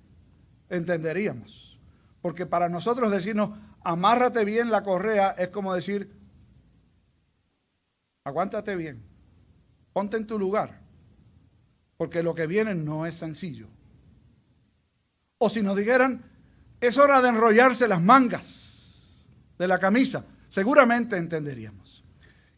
entenderíamos. 0.70 1.78
Porque 2.22 2.46
para 2.46 2.70
nosotros 2.70 3.12
decirnos, 3.12 3.58
amárrate 3.84 4.44
bien 4.46 4.72
la 4.72 4.84
correa, 4.84 5.32
es 5.32 5.50
como 5.50 5.74
decir, 5.74 6.12
aguántate 8.24 8.76
bien, 8.76 9.04
ponte 9.94 10.18
en 10.18 10.28
tu 10.28 10.38
lugar, 10.38 10.82
porque 11.98 12.24
lo 12.24 12.34
que 12.36 12.48
viene 12.48 12.74
no 12.74 13.06
es 13.06 13.16
sencillo. 13.16 13.68
O 15.38 15.50
si 15.50 15.62
nos 15.62 15.78
dijeran, 15.78 16.24
es 16.80 16.98
hora 16.98 17.22
de 17.22 17.30
enrollarse 17.30 17.88
las 17.88 18.02
mangas 18.02 19.16
de 19.58 19.68
la 19.68 19.80
camisa, 19.80 20.26
seguramente 20.48 21.18
entenderíamos. 21.18 22.04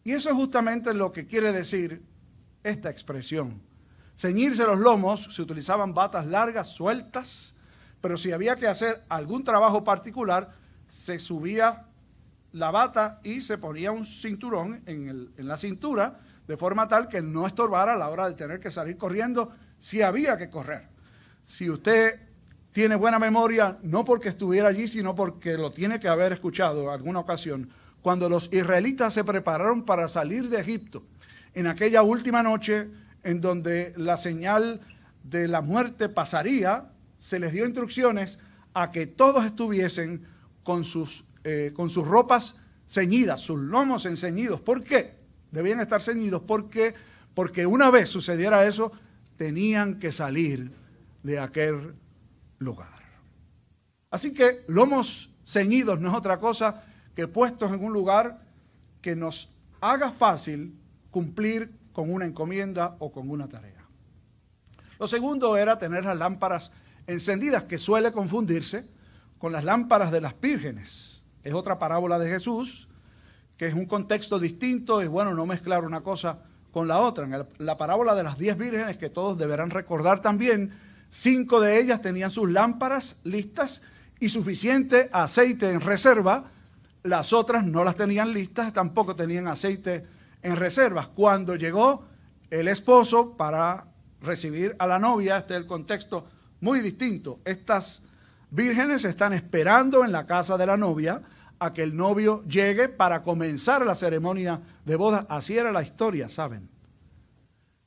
Y 0.03 0.13
eso 0.13 0.29
es 0.29 0.35
justamente 0.35 0.93
lo 0.93 1.11
que 1.11 1.27
quiere 1.27 1.51
decir 1.51 2.01
esta 2.63 2.89
expresión 2.89 3.61
ceñirse 4.19 4.65
los 4.65 4.77
lomos, 4.77 5.29
se 5.33 5.41
utilizaban 5.41 5.93
batas 5.93 6.27
largas, 6.27 6.67
sueltas, 6.67 7.55
pero 8.01 8.17
si 8.17 8.33
había 8.33 8.57
que 8.57 8.67
hacer 8.67 9.05
algún 9.07 9.45
trabajo 9.45 9.85
particular, 9.85 10.51
se 10.88 11.19
subía 11.19 11.85
la 12.51 12.69
bata 12.69 13.21
y 13.23 13.39
se 13.39 13.57
ponía 13.57 13.93
un 13.93 14.03
cinturón 14.03 14.81
en, 14.88 15.31
en 15.38 15.47
la 15.47 15.55
cintura 15.55 16.19
de 16.45 16.57
forma 16.57 16.89
tal 16.89 17.07
que 17.07 17.21
no 17.21 17.47
estorbara 17.47 17.93
a 17.93 17.97
la 17.97 18.09
hora 18.09 18.27
de 18.27 18.35
tener 18.35 18.59
que 18.59 18.71
salir 18.71 18.97
corriendo 18.97 19.53
si 19.77 20.01
había 20.01 20.35
que 20.35 20.49
correr. 20.49 20.89
Si 21.45 21.69
usted 21.69 22.19
tiene 22.79 22.95
buena 22.95 23.19
memoria, 23.19 23.77
no 23.83 24.05
porque 24.05 24.29
estuviera 24.29 24.69
allí, 24.69 24.88
sino 24.88 25.13
porque 25.13 25.57
lo 25.57 25.69
tiene 25.69 26.00
que 26.00 26.07
haber 26.07 26.31
escuchado 26.31 26.83
en 26.83 26.89
alguna 26.91 27.19
ocasión, 27.19 27.69
cuando 28.01 28.29
los 28.29 28.48
israelitas 28.53 29.13
se 29.13 29.25
prepararon 29.25 29.83
para 29.83 30.07
salir 30.07 30.48
de 30.48 30.62
Egipto, 30.62 31.03
en 31.53 31.67
aquella 31.67 32.03
última 32.03 32.41
noche 32.41 32.88
en 33.25 33.41
donde 33.41 33.93
la 33.98 34.15
señal 34.15 34.79
de 35.25 35.50
la 35.50 35.59
muerte 35.59 36.07
pasaría, 36.07 36.86
se 37.19 37.38
les 37.38 37.51
dio 37.51 37.65
instrucciones 37.65 38.39
a 38.74 38.91
que 38.91 39.07
todos 39.07 39.43
estuviesen 39.43 40.25
con 40.63 40.86
sus, 40.86 41.25
eh, 41.43 41.74
con 41.75 41.89
sus 41.89 42.07
ropas 42.07 42.62
ceñidas, 42.88 43.41
sus 43.41 43.59
lomos 43.59 44.05
enceñidos. 44.05 44.62
¿Por 44.62 44.86
qué? 44.86 45.15
Debían 45.51 45.81
estar 45.81 46.01
ceñidos. 46.01 46.43
¿Por 46.43 46.69
qué? 46.69 46.93
Porque 47.33 47.65
una 47.65 47.91
vez 47.91 48.07
sucediera 48.07 48.65
eso, 48.65 48.93
tenían 49.36 50.00
que 50.00 50.13
salir 50.13 50.71
de 51.24 51.39
aquel 51.39 51.93
lugar. 52.59 52.87
Así 54.11 54.33
que 54.33 54.63
lomos 54.67 55.29
ceñidos 55.45 55.99
no 55.99 56.09
es 56.09 56.15
otra 56.15 56.39
cosa 56.39 56.83
que 57.15 57.27
puestos 57.27 57.71
en 57.71 57.83
un 57.83 57.91
lugar 57.91 58.41
que 59.01 59.15
nos 59.15 59.49
haga 59.81 60.11
fácil 60.11 60.77
cumplir 61.11 61.71
con 61.93 62.11
una 62.11 62.25
encomienda 62.25 62.95
o 62.99 63.11
con 63.11 63.29
una 63.29 63.47
tarea. 63.47 63.83
Lo 64.99 65.07
segundo 65.07 65.57
era 65.57 65.79
tener 65.79 66.05
las 66.05 66.17
lámparas 66.17 66.71
encendidas, 67.07 67.63
que 67.63 67.77
suele 67.77 68.11
confundirse 68.11 68.85
con 69.37 69.51
las 69.51 69.63
lámparas 69.63 70.11
de 70.11 70.21
las 70.21 70.39
vírgenes. 70.39 71.23
Es 71.43 71.53
otra 71.53 71.79
parábola 71.79 72.19
de 72.19 72.29
Jesús, 72.29 72.87
que 73.57 73.67
es 73.67 73.73
un 73.73 73.85
contexto 73.85 74.39
distinto, 74.39 75.01
es 75.01 75.09
bueno 75.09 75.33
no 75.33 75.45
mezclar 75.45 75.83
una 75.85 76.01
cosa 76.01 76.39
con 76.71 76.87
la 76.87 76.99
otra. 76.99 77.25
En 77.25 77.65
la 77.65 77.77
parábola 77.77 78.13
de 78.15 78.23
las 78.23 78.37
diez 78.37 78.57
vírgenes, 78.57 78.97
que 78.97 79.09
todos 79.09 79.37
deberán 79.37 79.69
recordar 79.69 80.21
también, 80.21 80.71
cinco 81.09 81.59
de 81.59 81.79
ellas 81.79 82.01
tenían 82.01 82.31
sus 82.31 82.49
lámparas 82.49 83.17
listas 83.23 83.81
y 84.19 84.29
suficiente 84.29 85.09
aceite 85.11 85.71
en 85.71 85.81
reserva, 85.81 86.51
las 87.03 87.33
otras 87.33 87.65
no 87.65 87.83
las 87.83 87.95
tenían 87.95 88.33
listas, 88.33 88.73
tampoco 88.73 89.15
tenían 89.15 89.47
aceite 89.47 90.05
en 90.41 90.55
reservas. 90.55 91.07
Cuando 91.07 91.55
llegó 91.55 92.05
el 92.49 92.67
esposo 92.67 93.37
para 93.37 93.85
recibir 94.21 94.75
a 94.79 94.87
la 94.87 94.99
novia, 94.99 95.37
este 95.37 95.53
es 95.53 95.61
el 95.61 95.67
contexto 95.67 96.27
muy 96.61 96.81
distinto. 96.81 97.39
Estas 97.45 98.01
vírgenes 98.51 99.05
están 99.05 99.33
esperando 99.33 100.03
en 100.03 100.11
la 100.11 100.25
casa 100.25 100.57
de 100.57 100.65
la 100.65 100.77
novia 100.77 101.21
a 101.59 101.73
que 101.73 101.83
el 101.83 101.95
novio 101.95 102.43
llegue 102.45 102.89
para 102.89 103.21
comenzar 103.21 103.85
la 103.85 103.95
ceremonia 103.95 104.61
de 104.85 104.95
boda. 104.95 105.25
Así 105.29 105.57
era 105.57 105.71
la 105.71 105.83
historia, 105.83 106.29
¿saben? 106.29 106.69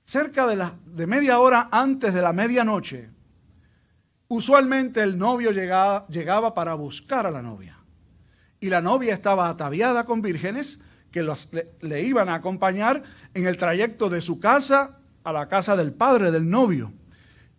Cerca 0.05 0.47
de, 0.47 0.57
la, 0.57 0.75
de 0.85 1.07
media 1.07 1.39
hora 1.39 1.69
antes 1.71 2.13
de 2.13 2.23
la 2.23 2.33
medianoche, 2.33 3.11
usualmente 4.33 5.03
el 5.03 5.19
novio 5.19 5.51
llegaba, 5.51 6.55
para 6.55 6.73
buscar 6.73 7.27
a 7.27 7.31
la 7.31 7.43
novia. 7.43 7.77
Y 8.61 8.71
la 8.71 8.81
novia 8.81 9.13
estaba 9.13 9.51
ataviada 9.51 10.05
con 10.05 10.23
vírgenes 10.23 10.81
que 11.11 11.23
le, 11.83 12.03
iban 12.03 12.31
a 12.31 12.37
acompañar 12.37 13.03
en 13.35 13.47
el 13.47 13.59
trayecto 13.59 14.09
de 14.09 14.23
su 14.23 14.41
casa 14.41 14.97
a 15.23 15.33
la 15.35 15.49
casa 15.49 15.77
del 15.77 15.93
padre 15.93 16.31
del 16.31 16.49
novio. 16.49 16.95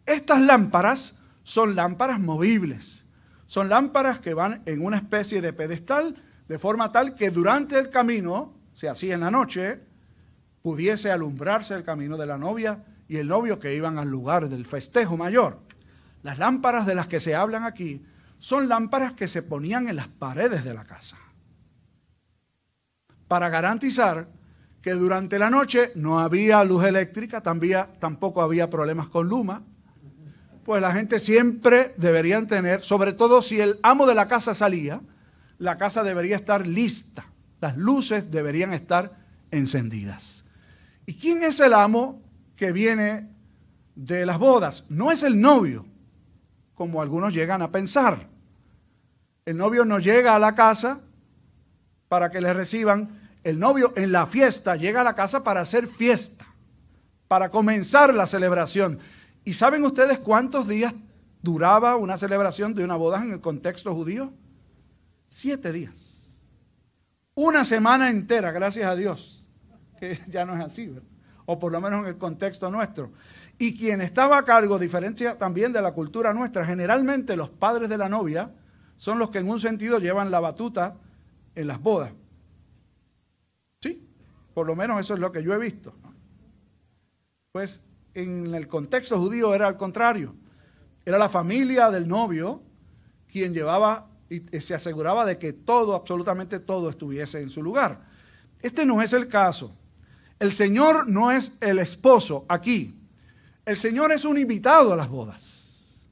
Estas 0.07 0.41
lámparas 0.41 1.13
son 1.43 1.75
lámparas 1.75 2.19
movibles, 2.19 3.05
son 3.45 3.69
lámparas 3.69 4.19
que 4.19 4.33
van 4.33 4.63
en 4.65 4.83
una 4.83 4.97
especie 4.97 5.41
de 5.41 5.53
pedestal 5.53 6.15
de 6.47 6.57
forma 6.57 6.91
tal 6.91 7.13
que 7.13 7.29
durante 7.29 7.77
el 7.77 7.91
camino, 7.91 8.55
se 8.73 8.89
hacía 8.89 9.13
en 9.13 9.19
la 9.19 9.29
noche, 9.29 9.79
pudiese 10.63 11.11
alumbrarse 11.11 11.75
el 11.75 11.83
camino 11.83 12.17
de 12.17 12.25
la 12.25 12.39
novia 12.39 12.83
y 13.07 13.17
el 13.17 13.27
novio 13.27 13.59
que 13.59 13.75
iban 13.75 13.99
al 13.99 14.09
lugar 14.09 14.49
del 14.49 14.65
festejo 14.65 15.17
mayor. 15.17 15.59
Las 16.23 16.39
lámparas 16.39 16.85
de 16.85 16.95
las 16.95 17.07
que 17.07 17.19
se 17.19 17.35
hablan 17.35 17.63
aquí 17.63 18.03
son 18.39 18.67
lámparas 18.67 19.13
que 19.13 19.27
se 19.27 19.43
ponían 19.43 19.87
en 19.87 19.97
las 19.97 20.07
paredes 20.07 20.63
de 20.63 20.73
la 20.73 20.85
casa 20.85 21.17
para 23.33 23.49
garantizar 23.49 24.27
que 24.79 24.91
durante 24.91 25.39
la 25.39 25.49
noche 25.49 25.91
no 25.95 26.19
había 26.19 26.63
luz 26.63 26.85
eléctrica, 26.85 27.41
tampoco 27.41 28.43
había 28.43 28.69
problemas 28.69 29.07
con 29.07 29.27
Luma, 29.27 29.63
pues 30.63 30.81
la 30.81 30.91
gente 30.91 31.19
siempre 31.19 31.95
debería 31.97 32.45
tener, 32.45 32.83
sobre 32.83 33.13
todo 33.13 33.41
si 33.41 33.59
el 33.59 33.79
amo 33.81 34.05
de 34.05 34.13
la 34.13 34.27
casa 34.27 34.53
salía, 34.53 35.01
la 35.57 35.79
casa 35.79 36.03
debería 36.03 36.35
estar 36.35 36.67
lista, 36.67 37.25
las 37.59 37.75
luces 37.75 38.29
deberían 38.29 38.71
estar 38.73 39.17
encendidas. 39.49 40.45
¿Y 41.07 41.15
quién 41.15 41.43
es 41.43 41.59
el 41.59 41.73
amo 41.73 42.21
que 42.55 42.71
viene 42.71 43.29
de 43.95 44.27
las 44.27 44.37
bodas? 44.37 44.83
No 44.89 45.11
es 45.11 45.23
el 45.23 45.41
novio, 45.41 45.87
como 46.75 47.01
algunos 47.01 47.33
llegan 47.33 47.61
a 47.61 47.71
pensar. 47.71 48.27
El 49.45 49.57
novio 49.57 49.85
no 49.85 49.99
llega 49.99 50.35
a 50.35 50.39
la 50.39 50.55
casa 50.55 51.01
para 52.07 52.29
que 52.29 52.41
le 52.41 52.53
reciban 52.53 53.23
el 53.43 53.59
novio 53.59 53.93
en 53.95 54.11
la 54.11 54.25
fiesta 54.25 54.75
llega 54.75 55.01
a 55.01 55.03
la 55.03 55.15
casa 55.15 55.43
para 55.43 55.61
hacer 55.61 55.87
fiesta, 55.87 56.45
para 57.27 57.49
comenzar 57.49 58.13
la 58.13 58.25
celebración. 58.25 58.99
¿Y 59.43 59.53
saben 59.53 59.83
ustedes 59.83 60.19
cuántos 60.19 60.67
días 60.67 60.93
duraba 61.41 61.97
una 61.97 62.17
celebración 62.17 62.73
de 62.73 62.83
una 62.83 62.95
boda 62.95 63.21
en 63.21 63.33
el 63.33 63.41
contexto 63.41 63.93
judío? 63.93 64.31
Siete 65.27 65.73
días. 65.73 66.37
Una 67.35 67.65
semana 67.65 68.09
entera, 68.09 68.51
gracias 68.51 68.85
a 68.85 68.95
Dios, 68.95 69.45
que 69.99 70.19
ya 70.27 70.45
no 70.45 70.55
es 70.55 70.63
así, 70.63 70.87
¿verdad? 70.87 71.12
O 71.45 71.59
por 71.59 71.71
lo 71.71 71.81
menos 71.81 72.01
en 72.01 72.07
el 72.07 72.17
contexto 72.17 72.69
nuestro. 72.71 73.11
Y 73.57 73.77
quien 73.77 74.01
estaba 74.01 74.37
a 74.37 74.45
cargo, 74.45 74.79
diferencia 74.79 75.37
también 75.37 75.73
de 75.73 75.81
la 75.81 75.93
cultura 75.93 76.33
nuestra, 76.33 76.65
generalmente 76.65 77.35
los 77.37 77.49
padres 77.49 77.89
de 77.89 77.97
la 77.97 78.09
novia 78.09 78.51
son 78.97 79.19
los 79.19 79.29
que 79.29 79.39
en 79.39 79.49
un 79.49 79.59
sentido 79.59 79.99
llevan 79.99 80.31
la 80.31 80.39
batuta 80.39 80.95
en 81.55 81.67
las 81.67 81.81
bodas. 81.81 82.11
Por 84.53 84.67
lo 84.67 84.75
menos 84.75 84.99
eso 84.99 85.13
es 85.15 85.19
lo 85.19 85.31
que 85.31 85.43
yo 85.43 85.53
he 85.53 85.57
visto. 85.57 85.93
Pues 87.51 87.85
en 88.13 88.53
el 88.53 88.67
contexto 88.67 89.19
judío 89.19 89.53
era 89.53 89.67
al 89.67 89.77
contrario. 89.77 90.35
Era 91.05 91.17
la 91.17 91.29
familia 91.29 91.89
del 91.89 92.07
novio 92.07 92.61
quien 93.27 93.53
llevaba 93.53 94.09
y 94.29 94.41
se 94.61 94.73
aseguraba 94.73 95.25
de 95.25 95.37
que 95.37 95.53
todo, 95.53 95.95
absolutamente 95.95 96.59
todo, 96.59 96.89
estuviese 96.89 97.41
en 97.41 97.49
su 97.49 97.61
lugar. 97.61 98.01
Este 98.61 98.85
no 98.85 99.01
es 99.01 99.13
el 99.13 99.27
caso. 99.27 99.75
El 100.43 100.51
Señor 100.51 101.07
no 101.07 101.31
es 101.31 101.53
el 101.61 101.79
esposo 101.79 102.45
aquí. 102.49 102.99
El 103.65 103.77
Señor 103.77 104.11
es 104.11 104.25
un 104.25 104.37
invitado 104.37 104.91
a 104.91 104.97
las 104.97 105.07
bodas. 105.07 106.05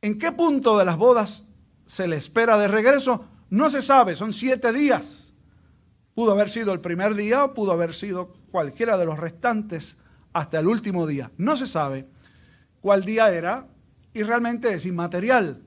¿En 0.00 0.18
qué 0.18 0.32
punto 0.32 0.78
de 0.78 0.86
las 0.86 0.96
bodas 0.96 1.42
se 1.84 2.08
le 2.08 2.16
espera 2.16 2.56
de 2.56 2.68
regreso? 2.68 3.26
No 3.50 3.68
se 3.68 3.82
sabe, 3.82 4.16
son 4.16 4.32
siete 4.32 4.72
días. 4.72 5.34
Pudo 6.14 6.32
haber 6.32 6.48
sido 6.48 6.72
el 6.72 6.80
primer 6.80 7.14
día 7.14 7.44
o 7.44 7.52
pudo 7.52 7.72
haber 7.72 7.92
sido 7.92 8.32
cualquiera 8.50 8.96
de 8.96 9.04
los 9.04 9.18
restantes 9.18 9.98
hasta 10.32 10.58
el 10.58 10.66
último 10.66 11.06
día. 11.06 11.30
No 11.36 11.58
se 11.58 11.66
sabe 11.66 12.06
cuál 12.80 13.04
día 13.04 13.30
era 13.30 13.66
y 14.14 14.22
realmente 14.22 14.72
es 14.72 14.86
inmaterial. 14.86 15.60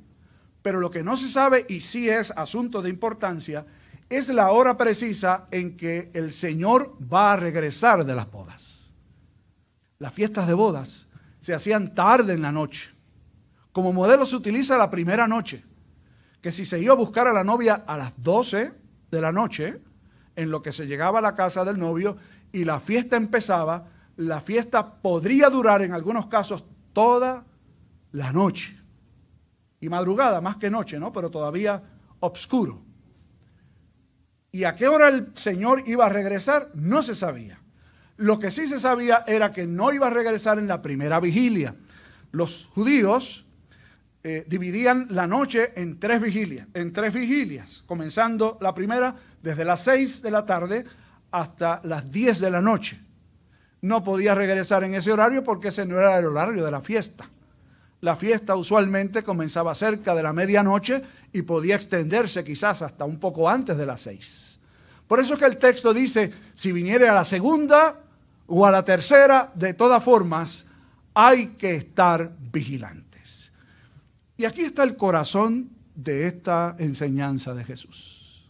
Pero 0.64 0.80
lo 0.80 0.90
que 0.90 1.04
no 1.04 1.16
se 1.16 1.30
sabe 1.30 1.68
y 1.70 1.82
sí 1.82 2.10
es 2.10 2.32
asunto 2.32 2.82
de 2.82 2.90
importancia 2.90 3.68
es 4.10 4.30
la 4.30 4.52
hora 4.52 4.78
precisa 4.78 5.48
en 5.52 5.76
que 5.78 6.12
el 6.14 6.32
Señor 6.32 6.98
va 7.12 7.34
a 7.34 7.38
regresar 7.38 8.06
de 8.06 8.16
las 8.16 8.30
bodas. 8.30 8.94
Las 10.00 10.14
fiestas 10.14 10.48
de 10.48 10.54
bodas 10.54 11.08
se 11.40 11.54
hacían 11.54 11.96
tarde 11.96 12.34
en 12.34 12.42
la 12.42 12.52
noche. 12.52 12.92
Como 13.72 13.94
modelo 13.94 14.26
se 14.26 14.36
utiliza 14.36 14.78
la 14.78 14.90
primera 14.90 15.28
noche, 15.28 15.64
que 16.42 16.52
si 16.52 16.66
se 16.66 16.80
iba 16.80 16.94
a 16.94 16.98
buscar 16.98 17.28
a 17.28 17.34
la 17.34 17.44
novia 17.44 17.84
a 17.88 17.98
las 17.98 18.14
12 18.22 18.74
de 19.12 19.22
la 19.22 19.32
noche, 19.32 19.82
en 20.36 20.52
lo 20.52 20.62
que 20.62 20.72
se 20.72 20.86
llegaba 20.86 21.20
a 21.20 21.22
la 21.22 21.36
casa 21.36 21.66
del 21.66 21.80
novio 21.80 22.18
y 22.52 22.64
la 22.66 22.80
fiesta 22.80 23.16
empezaba, 23.16 23.88
la 24.18 24.42
fiesta 24.42 25.02
podría 25.02 25.50
durar 25.50 25.82
en 25.82 25.94
algunos 25.94 26.28
casos 26.28 26.64
toda 26.94 27.46
la 28.12 28.32
noche. 28.32 28.80
Y 29.80 29.90
madrugada, 29.90 30.40
más 30.42 30.58
que 30.58 30.70
noche, 30.70 31.00
¿no? 31.00 31.12
Pero 31.12 31.30
todavía 31.30 31.82
oscuro. 32.20 32.85
¿Y 34.56 34.64
a 34.64 34.74
qué 34.74 34.88
hora 34.88 35.10
el 35.10 35.34
Señor 35.36 35.84
iba 35.86 36.06
a 36.06 36.10
regresar? 36.10 36.70
No 36.76 37.04
se 37.04 37.14
sabía. 37.14 37.60
Lo 38.16 38.40
que 38.40 38.52
sí 38.52 38.68
se 38.68 38.80
sabía 38.80 39.26
era 39.28 39.52
que 39.52 39.68
no 39.68 39.92
iba 39.92 40.08
a 40.08 40.10
regresar 40.10 40.60
en 40.60 40.68
la 40.70 40.82
primera 40.82 41.20
vigilia. 41.20 41.76
Los 42.32 42.70
judíos 42.74 43.46
eh, 44.24 44.46
dividían 44.48 45.08
la 45.10 45.28
noche 45.28 45.74
en 45.76 46.00
tres 46.00 46.22
vigilias, 46.22 46.70
en 46.74 46.94
tres 46.94 47.14
vigilias, 47.14 47.84
comenzando 47.86 48.58
la 48.62 48.74
primera 48.74 49.18
desde 49.44 49.66
las 49.66 49.84
6 49.84 50.22
de 50.22 50.32
la 50.32 50.46
tarde 50.46 50.86
hasta 51.32 51.82
las 51.84 52.10
10 52.10 52.40
de 52.40 52.50
la 52.50 52.62
noche. 52.62 52.98
No 53.82 54.06
podía 54.06 54.36
regresar 54.36 54.86
en 54.86 54.96
ese 54.96 55.12
horario 55.12 55.44
porque 55.44 55.68
ese 55.68 55.86
no 55.86 55.98
era 55.98 56.18
el 56.18 56.28
horario 56.28 56.64
de 56.64 56.72
la 56.72 56.80
fiesta. 56.80 57.30
La 58.06 58.16
fiesta 58.16 58.56
usualmente 58.56 59.24
comenzaba 59.24 59.74
cerca 59.74 60.14
de 60.14 60.22
la 60.22 60.32
medianoche 60.32 61.02
y 61.34 61.42
podía 61.42 61.74
extenderse 61.74 62.44
quizás 62.44 62.84
hasta 62.84 63.04
un 63.04 63.20
poco 63.20 63.50
antes 63.50 63.76
de 63.76 63.84
las 63.84 64.02
seis. 64.02 64.60
Por 65.08 65.20
eso 65.20 65.34
es 65.34 65.40
que 65.40 65.48
el 65.48 65.58
texto 65.58 65.92
dice, 65.92 66.32
si 66.54 66.72
viniere 66.72 67.10
a 67.10 67.16
la 67.16 67.26
segunda 67.26 68.00
o 68.46 68.64
a 68.64 68.70
la 68.70 68.86
tercera, 68.86 69.52
de 69.56 69.74
todas 69.74 70.04
formas, 70.04 70.68
hay 71.16 71.56
que 71.56 71.74
estar 71.74 72.32
vigilantes. 72.52 73.52
Y 74.38 74.46
aquí 74.46 74.62
está 74.62 74.84
el 74.84 74.98
corazón 74.98 75.72
de 75.96 76.28
esta 76.28 76.76
enseñanza 76.78 77.56
de 77.56 77.64
Jesús. 77.64 78.48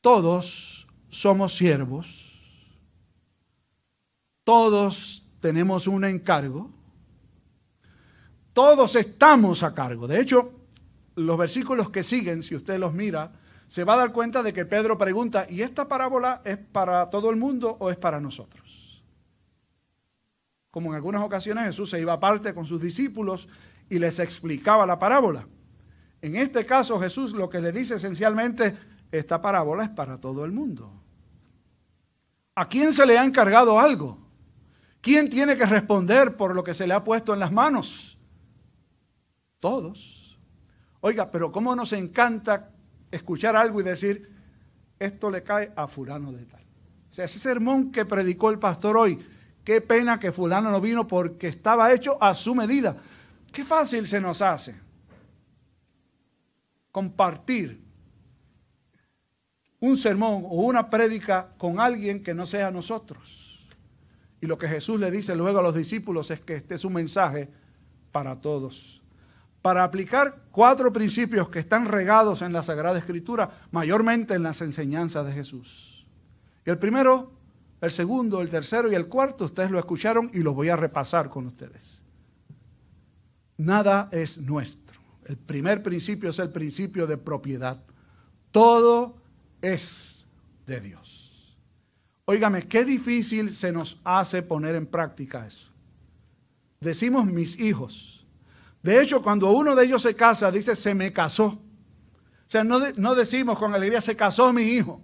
Todos 0.00 0.86
somos 1.08 1.56
siervos, 1.56 2.40
todos 4.44 5.24
tenemos 5.40 5.88
un 5.88 6.04
encargo, 6.04 6.70
todos 8.60 8.94
estamos 8.94 9.62
a 9.62 9.72
cargo. 9.72 10.06
De 10.06 10.20
hecho, 10.20 10.52
los 11.16 11.38
versículos 11.38 11.88
que 11.88 12.02
siguen, 12.02 12.42
si 12.42 12.54
usted 12.54 12.78
los 12.78 12.92
mira, 12.92 13.32
se 13.68 13.84
va 13.84 13.94
a 13.94 13.96
dar 13.96 14.12
cuenta 14.12 14.42
de 14.42 14.52
que 14.52 14.66
Pedro 14.66 14.98
pregunta, 14.98 15.46
¿y 15.48 15.62
esta 15.62 15.88
parábola 15.88 16.42
es 16.44 16.58
para 16.58 17.08
todo 17.08 17.30
el 17.30 17.36
mundo 17.36 17.78
o 17.80 17.90
es 17.90 17.96
para 17.96 18.20
nosotros? 18.20 19.02
Como 20.70 20.90
en 20.90 20.96
algunas 20.96 21.22
ocasiones 21.22 21.64
Jesús 21.64 21.88
se 21.88 22.02
iba 22.02 22.12
aparte 22.12 22.52
con 22.52 22.66
sus 22.66 22.82
discípulos 22.82 23.48
y 23.88 23.98
les 23.98 24.18
explicaba 24.18 24.84
la 24.84 24.98
parábola. 24.98 25.46
En 26.20 26.36
este 26.36 26.66
caso 26.66 27.00
Jesús 27.00 27.32
lo 27.32 27.48
que 27.48 27.62
le 27.62 27.72
dice 27.72 27.94
esencialmente, 27.94 28.76
esta 29.10 29.40
parábola 29.40 29.84
es 29.84 29.90
para 29.90 30.18
todo 30.18 30.44
el 30.44 30.52
mundo. 30.52 30.92
¿A 32.56 32.68
quién 32.68 32.92
se 32.92 33.06
le 33.06 33.16
ha 33.16 33.24
encargado 33.24 33.80
algo? 33.80 34.18
¿Quién 35.00 35.30
tiene 35.30 35.56
que 35.56 35.64
responder 35.64 36.36
por 36.36 36.54
lo 36.54 36.62
que 36.62 36.74
se 36.74 36.86
le 36.86 36.92
ha 36.92 37.02
puesto 37.02 37.32
en 37.32 37.40
las 37.40 37.52
manos? 37.52 38.18
Todos. 39.60 40.38
Oiga, 41.00 41.30
pero 41.30 41.52
¿cómo 41.52 41.76
nos 41.76 41.92
encanta 41.92 42.70
escuchar 43.10 43.56
algo 43.56 43.80
y 43.80 43.84
decir, 43.84 44.28
esto 44.98 45.30
le 45.30 45.42
cae 45.42 45.72
a 45.76 45.86
fulano 45.86 46.32
de 46.32 46.44
tal? 46.46 46.62
O 47.10 47.12
sea, 47.12 47.24
ese 47.26 47.38
sermón 47.38 47.92
que 47.92 48.04
predicó 48.04 48.50
el 48.50 48.58
pastor 48.58 48.96
hoy, 48.96 49.18
qué 49.64 49.80
pena 49.80 50.18
que 50.18 50.32
fulano 50.32 50.70
no 50.70 50.80
vino 50.80 51.06
porque 51.06 51.48
estaba 51.48 51.92
hecho 51.92 52.22
a 52.22 52.34
su 52.34 52.54
medida. 52.54 52.96
Qué 53.52 53.64
fácil 53.64 54.06
se 54.06 54.20
nos 54.20 54.42
hace 54.42 54.74
compartir 56.90 57.80
un 59.80 59.96
sermón 59.96 60.44
o 60.44 60.62
una 60.62 60.90
prédica 60.90 61.54
con 61.56 61.80
alguien 61.80 62.22
que 62.22 62.34
no 62.34 62.46
sea 62.46 62.70
nosotros. 62.70 63.66
Y 64.40 64.46
lo 64.46 64.58
que 64.58 64.68
Jesús 64.68 64.98
le 65.00 65.10
dice 65.10 65.34
luego 65.34 65.58
a 65.58 65.62
los 65.62 65.74
discípulos 65.74 66.30
es 66.30 66.40
que 66.40 66.54
este 66.54 66.74
es 66.74 66.84
un 66.84 66.94
mensaje 66.94 67.48
para 68.12 68.40
todos. 68.40 68.99
Para 69.62 69.84
aplicar 69.84 70.42
cuatro 70.50 70.92
principios 70.92 71.48
que 71.50 71.58
están 71.58 71.86
regados 71.86 72.42
en 72.42 72.52
la 72.52 72.62
Sagrada 72.62 72.98
Escritura, 72.98 73.50
mayormente 73.70 74.34
en 74.34 74.42
las 74.42 74.60
enseñanzas 74.62 75.26
de 75.26 75.32
Jesús. 75.32 76.06
El 76.64 76.78
primero, 76.78 77.32
el 77.80 77.90
segundo, 77.90 78.40
el 78.40 78.48
tercero 78.48 78.90
y 78.90 78.94
el 78.94 79.06
cuarto, 79.06 79.44
ustedes 79.44 79.70
lo 79.70 79.78
escucharon 79.78 80.30
y 80.32 80.38
los 80.38 80.54
voy 80.54 80.68
a 80.68 80.76
repasar 80.76 81.28
con 81.28 81.46
ustedes. 81.46 82.02
Nada 83.58 84.08
es 84.12 84.38
nuestro. 84.38 84.98
El 85.24 85.36
primer 85.36 85.82
principio 85.82 86.30
es 86.30 86.38
el 86.38 86.50
principio 86.50 87.06
de 87.06 87.18
propiedad. 87.18 87.82
Todo 88.50 89.16
es 89.60 90.26
de 90.66 90.80
Dios. 90.80 91.56
Óigame, 92.24 92.66
qué 92.66 92.84
difícil 92.84 93.54
se 93.54 93.72
nos 93.72 94.00
hace 94.04 94.42
poner 94.42 94.74
en 94.76 94.86
práctica 94.86 95.46
eso. 95.46 95.68
Decimos 96.80 97.26
mis 97.26 97.58
hijos. 97.58 98.19
De 98.82 99.00
hecho, 99.00 99.22
cuando 99.22 99.50
uno 99.52 99.74
de 99.74 99.84
ellos 99.84 100.02
se 100.02 100.14
casa, 100.14 100.50
dice 100.50 100.74
se 100.74 100.94
me 100.94 101.12
casó. 101.12 101.46
O 101.46 102.50
sea, 102.50 102.64
no, 102.64 103.14
decimos 103.14 103.58
con 103.58 103.74
alegría 103.74 104.00
se 104.00 104.16
casó 104.16 104.52
mi 104.52 104.62
hijo. 104.62 105.00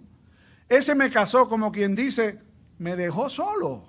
Ese 0.67 0.95
me 0.95 1.09
casó 1.09 1.47
como 1.47 1.71
quien 1.71 1.95
dice 1.95 2.41
me 2.77 2.95
dejó 2.95 3.29
solo. 3.29 3.87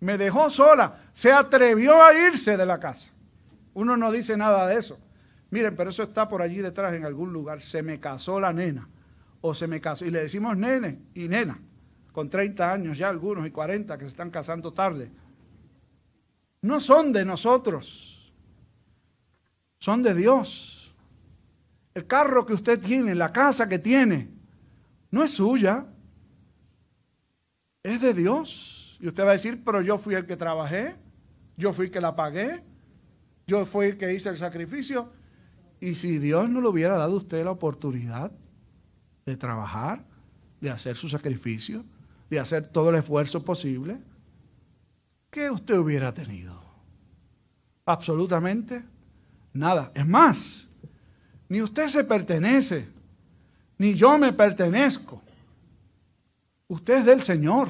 Me 0.00 0.16
dejó 0.16 0.48
sola. 0.50 1.00
Se 1.12 1.32
atrevió 1.32 2.02
a 2.02 2.14
irse 2.14 2.56
de 2.56 2.64
la 2.64 2.80
casa. 2.80 3.10
Uno 3.74 3.96
no 3.96 4.10
dice 4.10 4.36
nada 4.36 4.66
de 4.66 4.78
eso. 4.78 4.98
Miren, 5.50 5.76
pero 5.76 5.90
eso 5.90 6.02
está 6.02 6.28
por 6.28 6.42
allí 6.42 6.58
detrás 6.58 6.94
en 6.94 7.04
algún 7.04 7.32
lugar. 7.32 7.60
Se 7.60 7.82
me 7.82 8.00
casó 8.00 8.40
la 8.40 8.52
nena 8.52 8.88
o 9.40 9.54
se 9.54 9.66
me 9.66 9.80
casó. 9.80 10.04
Y 10.04 10.10
le 10.10 10.20
decimos 10.20 10.56
nene 10.56 10.98
y 11.14 11.28
nena, 11.28 11.60
con 12.12 12.30
30 12.30 12.72
años 12.72 12.98
ya 12.98 13.08
algunos 13.08 13.46
y 13.46 13.50
40 13.50 13.96
que 13.98 14.04
se 14.04 14.08
están 14.08 14.30
casando 14.30 14.72
tarde. 14.72 15.10
No 16.62 16.80
son 16.80 17.12
de 17.12 17.24
nosotros, 17.24 18.15
son 19.78 20.02
de 20.02 20.14
Dios. 20.14 20.94
El 21.94 22.06
carro 22.06 22.44
que 22.44 22.54
usted 22.54 22.80
tiene, 22.80 23.14
la 23.14 23.32
casa 23.32 23.68
que 23.68 23.78
tiene, 23.78 24.28
no 25.10 25.22
es 25.22 25.32
suya, 25.32 25.86
es 27.82 28.00
de 28.00 28.12
Dios. 28.12 28.98
Y 29.00 29.08
usted 29.08 29.24
va 29.24 29.30
a 29.30 29.32
decir, 29.32 29.62
pero 29.64 29.80
yo 29.80 29.98
fui 29.98 30.14
el 30.14 30.26
que 30.26 30.36
trabajé, 30.36 30.96
yo 31.56 31.72
fui 31.72 31.86
el 31.86 31.92
que 31.92 32.00
la 32.00 32.14
pagué, 32.14 32.62
yo 33.46 33.64
fui 33.64 33.86
el 33.86 33.98
que 33.98 34.12
hice 34.12 34.28
el 34.28 34.36
sacrificio. 34.36 35.12
Y 35.80 35.94
si 35.94 36.18
Dios 36.18 36.48
no 36.48 36.60
le 36.60 36.68
hubiera 36.68 36.96
dado 36.96 37.14
a 37.14 37.16
usted 37.16 37.44
la 37.44 37.50
oportunidad, 37.50 38.32
de 39.26 39.36
trabajar, 39.36 40.04
de 40.60 40.70
hacer 40.70 40.96
su 40.96 41.08
sacrificio, 41.08 41.84
de 42.30 42.38
hacer 42.38 42.68
todo 42.68 42.90
el 42.90 42.96
esfuerzo 42.96 43.44
posible, 43.44 43.98
¿qué 45.30 45.50
usted 45.50 45.76
hubiera 45.76 46.14
tenido? 46.14 46.62
Absolutamente 47.84 48.84
nada. 49.56 49.92
Es 49.94 50.06
más, 50.06 50.68
ni 51.48 51.62
usted 51.62 51.88
se 51.88 52.04
pertenece, 52.04 52.88
ni 53.78 53.94
yo 53.94 54.18
me 54.18 54.32
pertenezco. 54.32 55.22
Usted 56.68 56.98
es 56.98 57.04
del 57.04 57.22
Señor, 57.22 57.68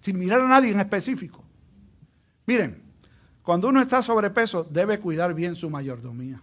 sin 0.00 0.18
mirar 0.18 0.40
a 0.40 0.48
nadie 0.48 0.72
en 0.72 0.80
específico. 0.80 1.44
Miren, 2.46 2.82
cuando 3.42 3.68
uno 3.68 3.80
está 3.80 4.02
sobrepeso, 4.02 4.64
debe 4.64 4.98
cuidar 4.98 5.34
bien 5.34 5.54
su 5.54 5.70
mayordomía. 5.70 6.40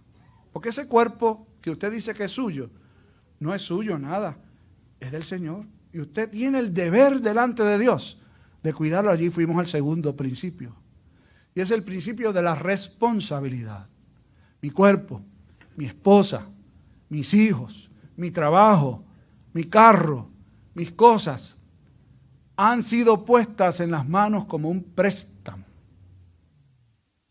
Porque 0.52 0.70
ese 0.70 0.88
cuerpo 0.88 1.48
que 1.62 1.72
usted 1.72 1.92
dice 1.92 2.14
que 2.14 2.24
es 2.26 2.32
suyo, 2.32 2.70
no 3.40 3.54
es 3.54 3.62
suyo 3.62 3.98
nada, 3.98 4.38
es 5.00 5.12
del 5.12 5.24
Señor. 5.24 5.66
Y 5.92 6.00
usted 6.00 6.30
tiene 6.30 6.60
el 6.60 6.74
deber 6.74 7.22
delante 7.22 7.64
de 7.64 7.78
Dios 7.78 8.20
de 8.64 8.74
cuidarlo. 8.74 9.12
Allí 9.12 9.30
fuimos 9.30 9.58
al 9.58 9.68
segundo 9.68 10.16
principio. 10.16 10.76
Y 11.54 11.62
es 11.62 11.72
el 11.72 11.84
principio 11.84 12.34
de 12.34 12.42
la 12.42 12.56
responsabilidad. 12.56 13.88
Mi 14.66 14.72
cuerpo, 14.72 15.22
mi 15.76 15.86
esposa, 15.86 16.48
mis 17.08 17.36
hijos, 17.36 17.88
mi 18.18 18.32
trabajo, 18.32 19.04
mi 19.54 19.66
carro, 19.66 20.28
mis 20.74 20.92
cosas, 20.92 21.56
han 22.56 22.82
sido 22.82 23.26
puestas 23.26 23.80
en 23.80 23.92
las 23.92 24.10
manos 24.10 24.46
como 24.46 24.72
un 24.72 24.82
préstamo. 24.82 25.64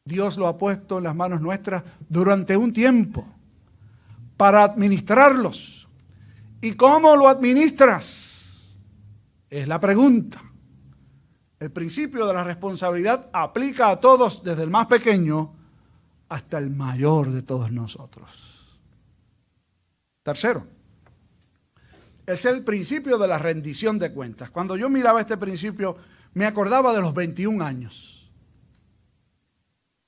Dios 0.04 0.36
lo 0.36 0.46
ha 0.46 0.56
puesto 0.56 0.98
en 0.98 1.02
las 1.02 1.16
manos 1.16 1.40
nuestras 1.40 1.82
durante 2.08 2.56
un 2.56 2.72
tiempo 2.72 3.26
para 4.36 4.62
administrarlos 4.62 5.88
¿Y 6.60 6.74
cómo 6.74 7.16
lo 7.16 7.26
administras? 7.26 8.62
Es 9.50 9.66
la 9.66 9.80
pregunta. 9.80 10.40
El 11.58 11.72
principio 11.72 12.26
de 12.26 12.34
la 12.34 12.44
responsabilidad 12.44 13.28
aplica 13.32 13.90
a 13.90 13.98
todos, 13.98 14.44
desde 14.44 14.62
el 14.62 14.70
más 14.70 14.86
pequeño 14.86 15.63
hasta 16.34 16.58
el 16.58 16.68
mayor 16.68 17.30
de 17.30 17.42
todos 17.42 17.70
nosotros. 17.70 18.28
Tercero, 20.24 20.66
es 22.26 22.44
el 22.44 22.64
principio 22.64 23.18
de 23.18 23.28
la 23.28 23.38
rendición 23.38 24.00
de 24.00 24.12
cuentas. 24.12 24.50
Cuando 24.50 24.76
yo 24.76 24.90
miraba 24.90 25.20
este 25.20 25.36
principio, 25.36 25.96
me 26.32 26.44
acordaba 26.44 26.92
de 26.92 27.00
los 27.00 27.14
21 27.14 27.64
años. 27.64 28.28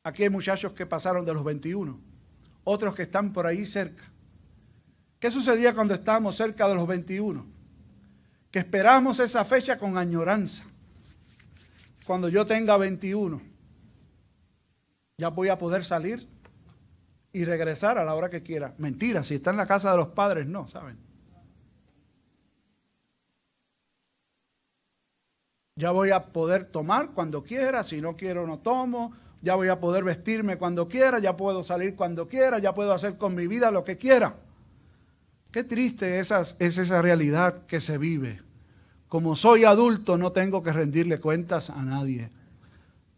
Aquí 0.02 0.24
hay 0.24 0.30
muchachos 0.30 0.72
que 0.72 0.84
pasaron 0.84 1.24
de 1.24 1.32
los 1.32 1.44
21, 1.44 1.96
otros 2.64 2.96
que 2.96 3.04
están 3.04 3.32
por 3.32 3.46
ahí 3.46 3.64
cerca. 3.64 4.02
¿Qué 5.20 5.30
sucedía 5.30 5.76
cuando 5.76 5.94
estábamos 5.94 6.34
cerca 6.34 6.66
de 6.66 6.74
los 6.74 6.88
21? 6.88 7.46
Que 8.50 8.58
esperamos 8.58 9.20
esa 9.20 9.44
fecha 9.44 9.78
con 9.78 9.96
añoranza. 9.96 10.64
Cuando 12.04 12.28
yo 12.28 12.44
tenga 12.44 12.76
21, 12.76 13.40
ya 15.18 15.28
voy 15.28 15.48
a 15.48 15.58
poder 15.58 15.84
salir 15.84 16.28
y 17.32 17.44
regresar 17.44 17.98
a 17.98 18.04
la 18.04 18.14
hora 18.14 18.30
que 18.30 18.42
quiera. 18.42 18.74
Mentira, 18.78 19.22
si 19.22 19.36
está 19.36 19.50
en 19.50 19.56
la 19.56 19.66
casa 19.66 19.90
de 19.90 19.96
los 19.96 20.08
padres, 20.08 20.46
no, 20.46 20.66
¿saben? 20.66 20.98
Ya 25.76 25.90
voy 25.90 26.10
a 26.10 26.26
poder 26.32 26.64
tomar 26.64 27.10
cuando 27.10 27.42
quiera, 27.42 27.82
si 27.82 28.00
no 28.00 28.16
quiero 28.16 28.46
no 28.46 28.58
tomo, 28.58 29.12
ya 29.42 29.54
voy 29.54 29.68
a 29.68 29.78
poder 29.78 30.04
vestirme 30.04 30.56
cuando 30.56 30.88
quiera, 30.88 31.18
ya 31.18 31.36
puedo 31.36 31.62
salir 31.62 31.94
cuando 31.94 32.28
quiera, 32.28 32.58
ya 32.58 32.74
puedo 32.74 32.92
hacer 32.92 33.18
con 33.18 33.34
mi 33.34 33.46
vida 33.46 33.70
lo 33.70 33.84
que 33.84 33.98
quiera. 33.98 34.36
Qué 35.50 35.64
triste 35.64 36.18
es 36.18 36.30
esa 36.58 37.02
realidad 37.02 37.66
que 37.66 37.80
se 37.80 37.98
vive. 37.98 38.42
Como 39.08 39.36
soy 39.36 39.64
adulto 39.64 40.18
no 40.18 40.32
tengo 40.32 40.62
que 40.62 40.72
rendirle 40.72 41.20
cuentas 41.20 41.70
a 41.70 41.82
nadie. 41.82 42.30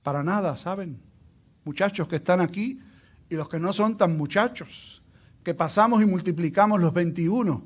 Para 0.02 0.22
nada, 0.22 0.56
¿saben? 0.56 1.07
Muchachos 1.68 2.08
que 2.08 2.16
están 2.16 2.40
aquí 2.40 2.80
y 3.28 3.34
los 3.34 3.46
que 3.46 3.60
no 3.60 3.74
son 3.74 3.98
tan 3.98 4.16
muchachos, 4.16 5.02
que 5.44 5.52
pasamos 5.52 6.02
y 6.02 6.06
multiplicamos 6.06 6.80
los 6.80 6.94
21. 6.94 7.62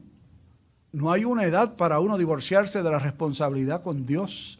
No 0.90 1.12
hay 1.12 1.24
una 1.24 1.44
edad 1.44 1.76
para 1.76 2.00
uno 2.00 2.18
divorciarse 2.18 2.82
de 2.82 2.90
la 2.90 2.98
responsabilidad 2.98 3.80
con 3.84 4.04
Dios. 4.04 4.58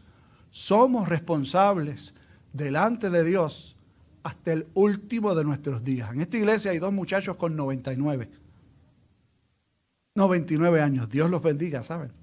Somos 0.49 1.09
responsables 1.09 2.13
delante 2.53 3.09
de 3.09 3.25
Dios 3.25 3.75
hasta 4.23 4.53
el 4.53 4.65
último 4.75 5.35
de 5.35 5.43
nuestros 5.43 5.83
días. 5.83 6.09
En 6.13 6.21
esta 6.21 6.37
iglesia 6.37 6.71
hay 6.71 6.79
dos 6.79 6.93
muchachos 6.93 7.35
con 7.35 7.57
99. 7.57 8.29
99 10.15 10.81
años. 10.81 11.09
Dios 11.09 11.29
los 11.29 11.41
bendiga, 11.41 11.83
¿saben? 11.83 12.13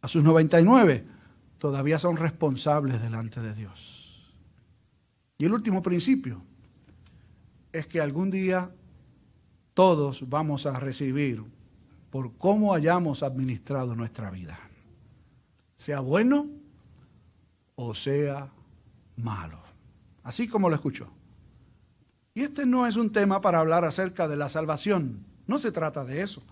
A 0.00 0.06
sus 0.06 0.22
99 0.22 1.04
todavía 1.58 1.98
son 1.98 2.16
responsables 2.16 3.02
delante 3.02 3.40
de 3.40 3.54
Dios. 3.54 4.01
Y 5.42 5.44
el 5.44 5.54
último 5.54 5.82
principio 5.82 6.40
es 7.72 7.88
que 7.88 8.00
algún 8.00 8.30
día 8.30 8.70
todos 9.74 10.30
vamos 10.30 10.66
a 10.66 10.78
recibir 10.78 11.42
por 12.10 12.38
cómo 12.38 12.72
hayamos 12.72 13.24
administrado 13.24 13.96
nuestra 13.96 14.30
vida, 14.30 14.56
sea 15.74 15.98
bueno 15.98 16.46
o 17.74 17.92
sea 17.92 18.52
malo, 19.16 19.58
así 20.22 20.46
como 20.46 20.68
lo 20.68 20.76
escuchó. 20.76 21.08
Y 22.34 22.42
este 22.42 22.64
no 22.64 22.86
es 22.86 22.94
un 22.94 23.10
tema 23.10 23.40
para 23.40 23.58
hablar 23.58 23.84
acerca 23.84 24.28
de 24.28 24.36
la 24.36 24.48
salvación, 24.48 25.26
no 25.48 25.58
se 25.58 25.72
trata 25.72 26.04
de 26.04 26.22
eso, 26.22 26.44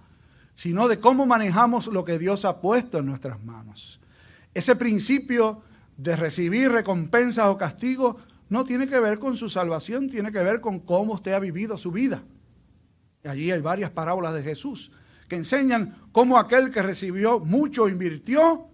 sino 0.57 0.89
de 0.89 0.99
cómo 0.99 1.27
manejamos 1.27 1.87
lo 1.87 2.05
que 2.05 2.19
Dios 2.19 2.45
ha 2.45 2.61
puesto 2.61 2.99
en 2.99 3.07
nuestras 3.07 3.41
manos. 3.45 4.01
Ese 4.53 4.75
principio 4.75 5.63
de 5.97 6.17
recibir 6.17 6.73
recompensas 6.73 7.47
o 7.47 7.57
castigos 7.57 8.17
no 8.51 8.65
tiene 8.65 8.89
que 8.89 8.99
ver 8.99 9.19
con 9.19 9.37
su 9.37 9.49
salvación, 9.49 10.11
tiene 10.11 10.31
que 10.31 10.43
ver 10.43 10.61
con 10.61 10.81
cómo 10.81 11.15
usted 11.15 11.33
ha 11.33 11.39
vivido 11.39 11.79
su 11.79 11.93
vida. 11.93 12.23
Allí 13.25 13.51
hay 13.51 13.61
varias 13.61 13.91
parábolas 13.91 14.35
de 14.35 14.43
Jesús 14.43 14.91
que 15.29 15.37
enseñan 15.37 15.97
cómo 16.11 16.37
aquel 16.37 16.71
que 16.71 16.83
recibió 16.83 17.39
mucho 17.39 17.89
invirtió 17.89 18.67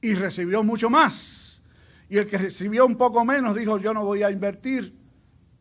y 0.00 0.14
recibió 0.14 0.64
mucho 0.64 0.90
más. 0.90 1.62
Y 2.08 2.18
el 2.18 2.28
que 2.28 2.36
recibió 2.36 2.84
un 2.84 2.96
poco 2.96 3.24
menos 3.24 3.56
dijo, 3.56 3.78
yo 3.78 3.94
no 3.94 4.04
voy 4.04 4.24
a 4.24 4.30
invertir 4.30 4.96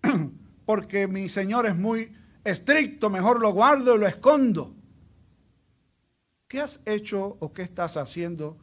porque 0.66 1.08
mi 1.08 1.30
Señor 1.30 1.68
es 1.68 1.76
muy 1.76 2.12
estricto, 2.44 3.12
mejor 3.12 3.40
lo 3.40 3.54
guardo 3.54 3.96
y 3.96 4.00
lo 4.00 4.08
escondo. 4.08 4.74
¿Qué 6.48 6.62
has 6.62 6.82
hecho 6.88 7.38
o 7.40 7.54
qué 7.54 7.62
estás 7.62 7.96
haciendo 7.96 8.58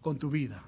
con 0.00 0.18
tu 0.18 0.28
vida? 0.28 0.64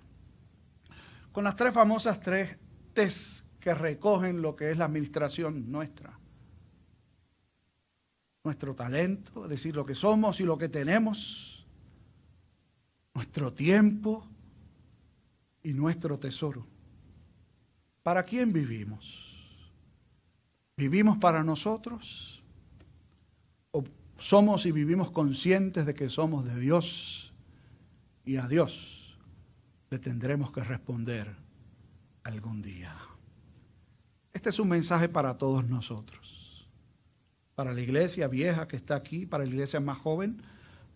Con 1.33 1.43
las 1.43 1.57
tres 1.57 1.75
famosas 1.75 2.21
tres 2.21 2.57
T's 2.95 3.46
que 3.67 3.75
recogen 3.75 4.43
lo 4.43 4.55
que 4.55 4.71
es 4.71 4.77
la 4.77 4.85
administración 4.85 5.73
nuestra. 5.73 6.17
Nuestro 8.45 8.77
talento, 8.77 9.43
es 9.43 9.51
decir, 9.51 9.75
lo 9.75 9.85
que 9.85 9.97
somos 9.97 10.39
y 10.39 10.45
lo 10.45 10.57
que 10.57 10.69
tenemos, 10.69 11.67
nuestro 13.13 13.53
tiempo 13.53 14.25
y 15.65 15.73
nuestro 15.73 16.17
tesoro. 16.17 16.65
¿Para 18.05 18.23
quién 18.23 18.53
vivimos? 18.53 19.67
¿Vivimos 20.77 21.19
para 21.19 21.43
nosotros? 21.43 22.41
¿O 23.73 23.83
somos 24.17 24.65
y 24.65 24.71
vivimos 24.71 25.11
conscientes 25.11 25.85
de 25.85 25.93
que 25.93 26.09
somos 26.09 26.45
de 26.45 26.57
Dios 26.61 27.35
y 28.25 28.37
a 28.37 28.47
Dios 28.47 29.19
le 29.91 29.99
tendremos 29.99 30.53
que 30.53 30.63
responder 30.63 31.35
algún 32.23 32.63
día? 32.63 32.97
Este 34.37 34.51
es 34.51 34.59
un 34.59 34.69
mensaje 34.69 35.09
para 35.09 35.39
todos 35.39 35.67
nosotros, 35.67 36.69
para 37.55 37.73
la 37.73 37.81
iglesia 37.81 38.29
vieja 38.29 38.69
que 38.69 38.77
está 38.77 38.95
aquí, 38.95 39.25
para 39.25 39.45
la 39.45 39.49
iglesia 39.49 39.81
más 39.81 39.97
joven, 39.97 40.43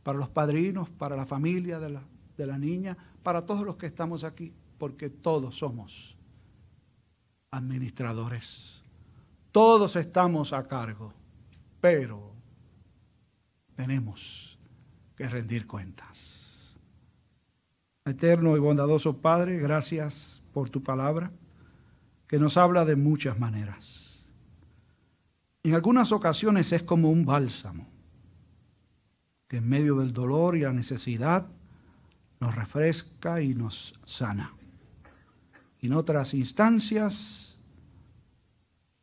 para 0.02 0.18
los 0.18 0.28
padrinos, 0.28 0.90
para 0.90 1.16
la 1.16 1.24
familia 1.24 1.78
de 1.78 1.88
la, 1.88 2.02
de 2.36 2.46
la 2.46 2.58
niña, 2.58 2.98
para 3.22 3.46
todos 3.46 3.64
los 3.64 3.76
que 3.76 3.86
estamos 3.86 4.24
aquí, 4.24 4.52
porque 4.76 5.08
todos 5.08 5.56
somos 5.56 6.18
administradores. 7.50 8.82
Todos 9.52 9.96
estamos 9.96 10.52
a 10.52 10.68
cargo, 10.68 11.14
pero 11.80 12.34
tenemos 13.74 14.58
que 15.16 15.26
rendir 15.26 15.66
cuentas. 15.66 16.68
Eterno 18.04 18.54
y 18.54 18.60
bondadoso 18.60 19.16
Padre, 19.16 19.56
gracias 19.60 20.42
por 20.52 20.68
tu 20.68 20.82
palabra 20.82 21.32
que 22.30 22.38
nos 22.38 22.56
habla 22.56 22.84
de 22.84 22.94
muchas 22.94 23.40
maneras. 23.40 24.24
En 25.64 25.74
algunas 25.74 26.12
ocasiones 26.12 26.70
es 26.70 26.84
como 26.84 27.10
un 27.10 27.26
bálsamo, 27.26 27.88
que 29.48 29.56
en 29.56 29.68
medio 29.68 29.96
del 29.96 30.12
dolor 30.12 30.56
y 30.56 30.60
la 30.60 30.72
necesidad 30.72 31.48
nos 32.38 32.54
refresca 32.54 33.42
y 33.42 33.56
nos 33.56 33.98
sana. 34.04 34.54
En 35.80 35.92
otras 35.92 36.32
instancias 36.32 37.58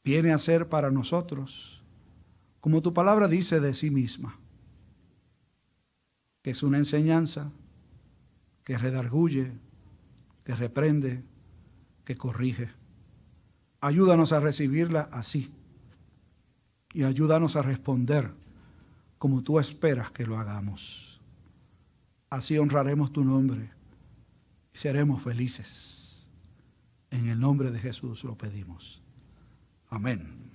viene 0.06 0.32
a 0.32 0.38
ser 0.38 0.70
para 0.70 0.90
nosotros, 0.90 1.84
como 2.62 2.82
tu 2.82 2.94
palabra 2.94 3.28
dice 3.28 3.60
de 3.60 3.74
sí 3.74 3.90
misma, 3.90 4.40
que 6.42 6.52
es 6.52 6.63
una 6.63 6.78
enseñanza 6.78 7.52
que 8.63 8.78
redarguye, 8.78 9.52
que 10.46 10.56
reprende, 10.56 11.26
que 12.06 12.16
corrige. 12.16 12.77
Ayúdanos 13.80 14.32
a 14.34 14.40
recibirla 14.40 15.10
así 15.12 15.52
y 16.94 17.04
ayúdanos 17.04 17.56
a 17.56 17.62
responder 17.62 18.32
como 19.18 19.44
tú 19.44 19.60
esperas 19.60 20.12
que 20.12 20.26
lo 20.26 20.38
hagamos. 20.38 21.22
Así 22.30 22.58
honraremos 22.58 23.12
tu 23.12 23.24
nombre 23.24 23.72
y 24.74 24.78
seremos 24.78 25.22
felices. 25.22 26.26
En 27.10 27.28
el 27.30 27.40
nombre 27.40 27.72
de 27.72 27.80
Jesús 27.80 28.24
lo 28.24 28.36
pedimos. 28.36 29.02
Amén. 29.90 30.47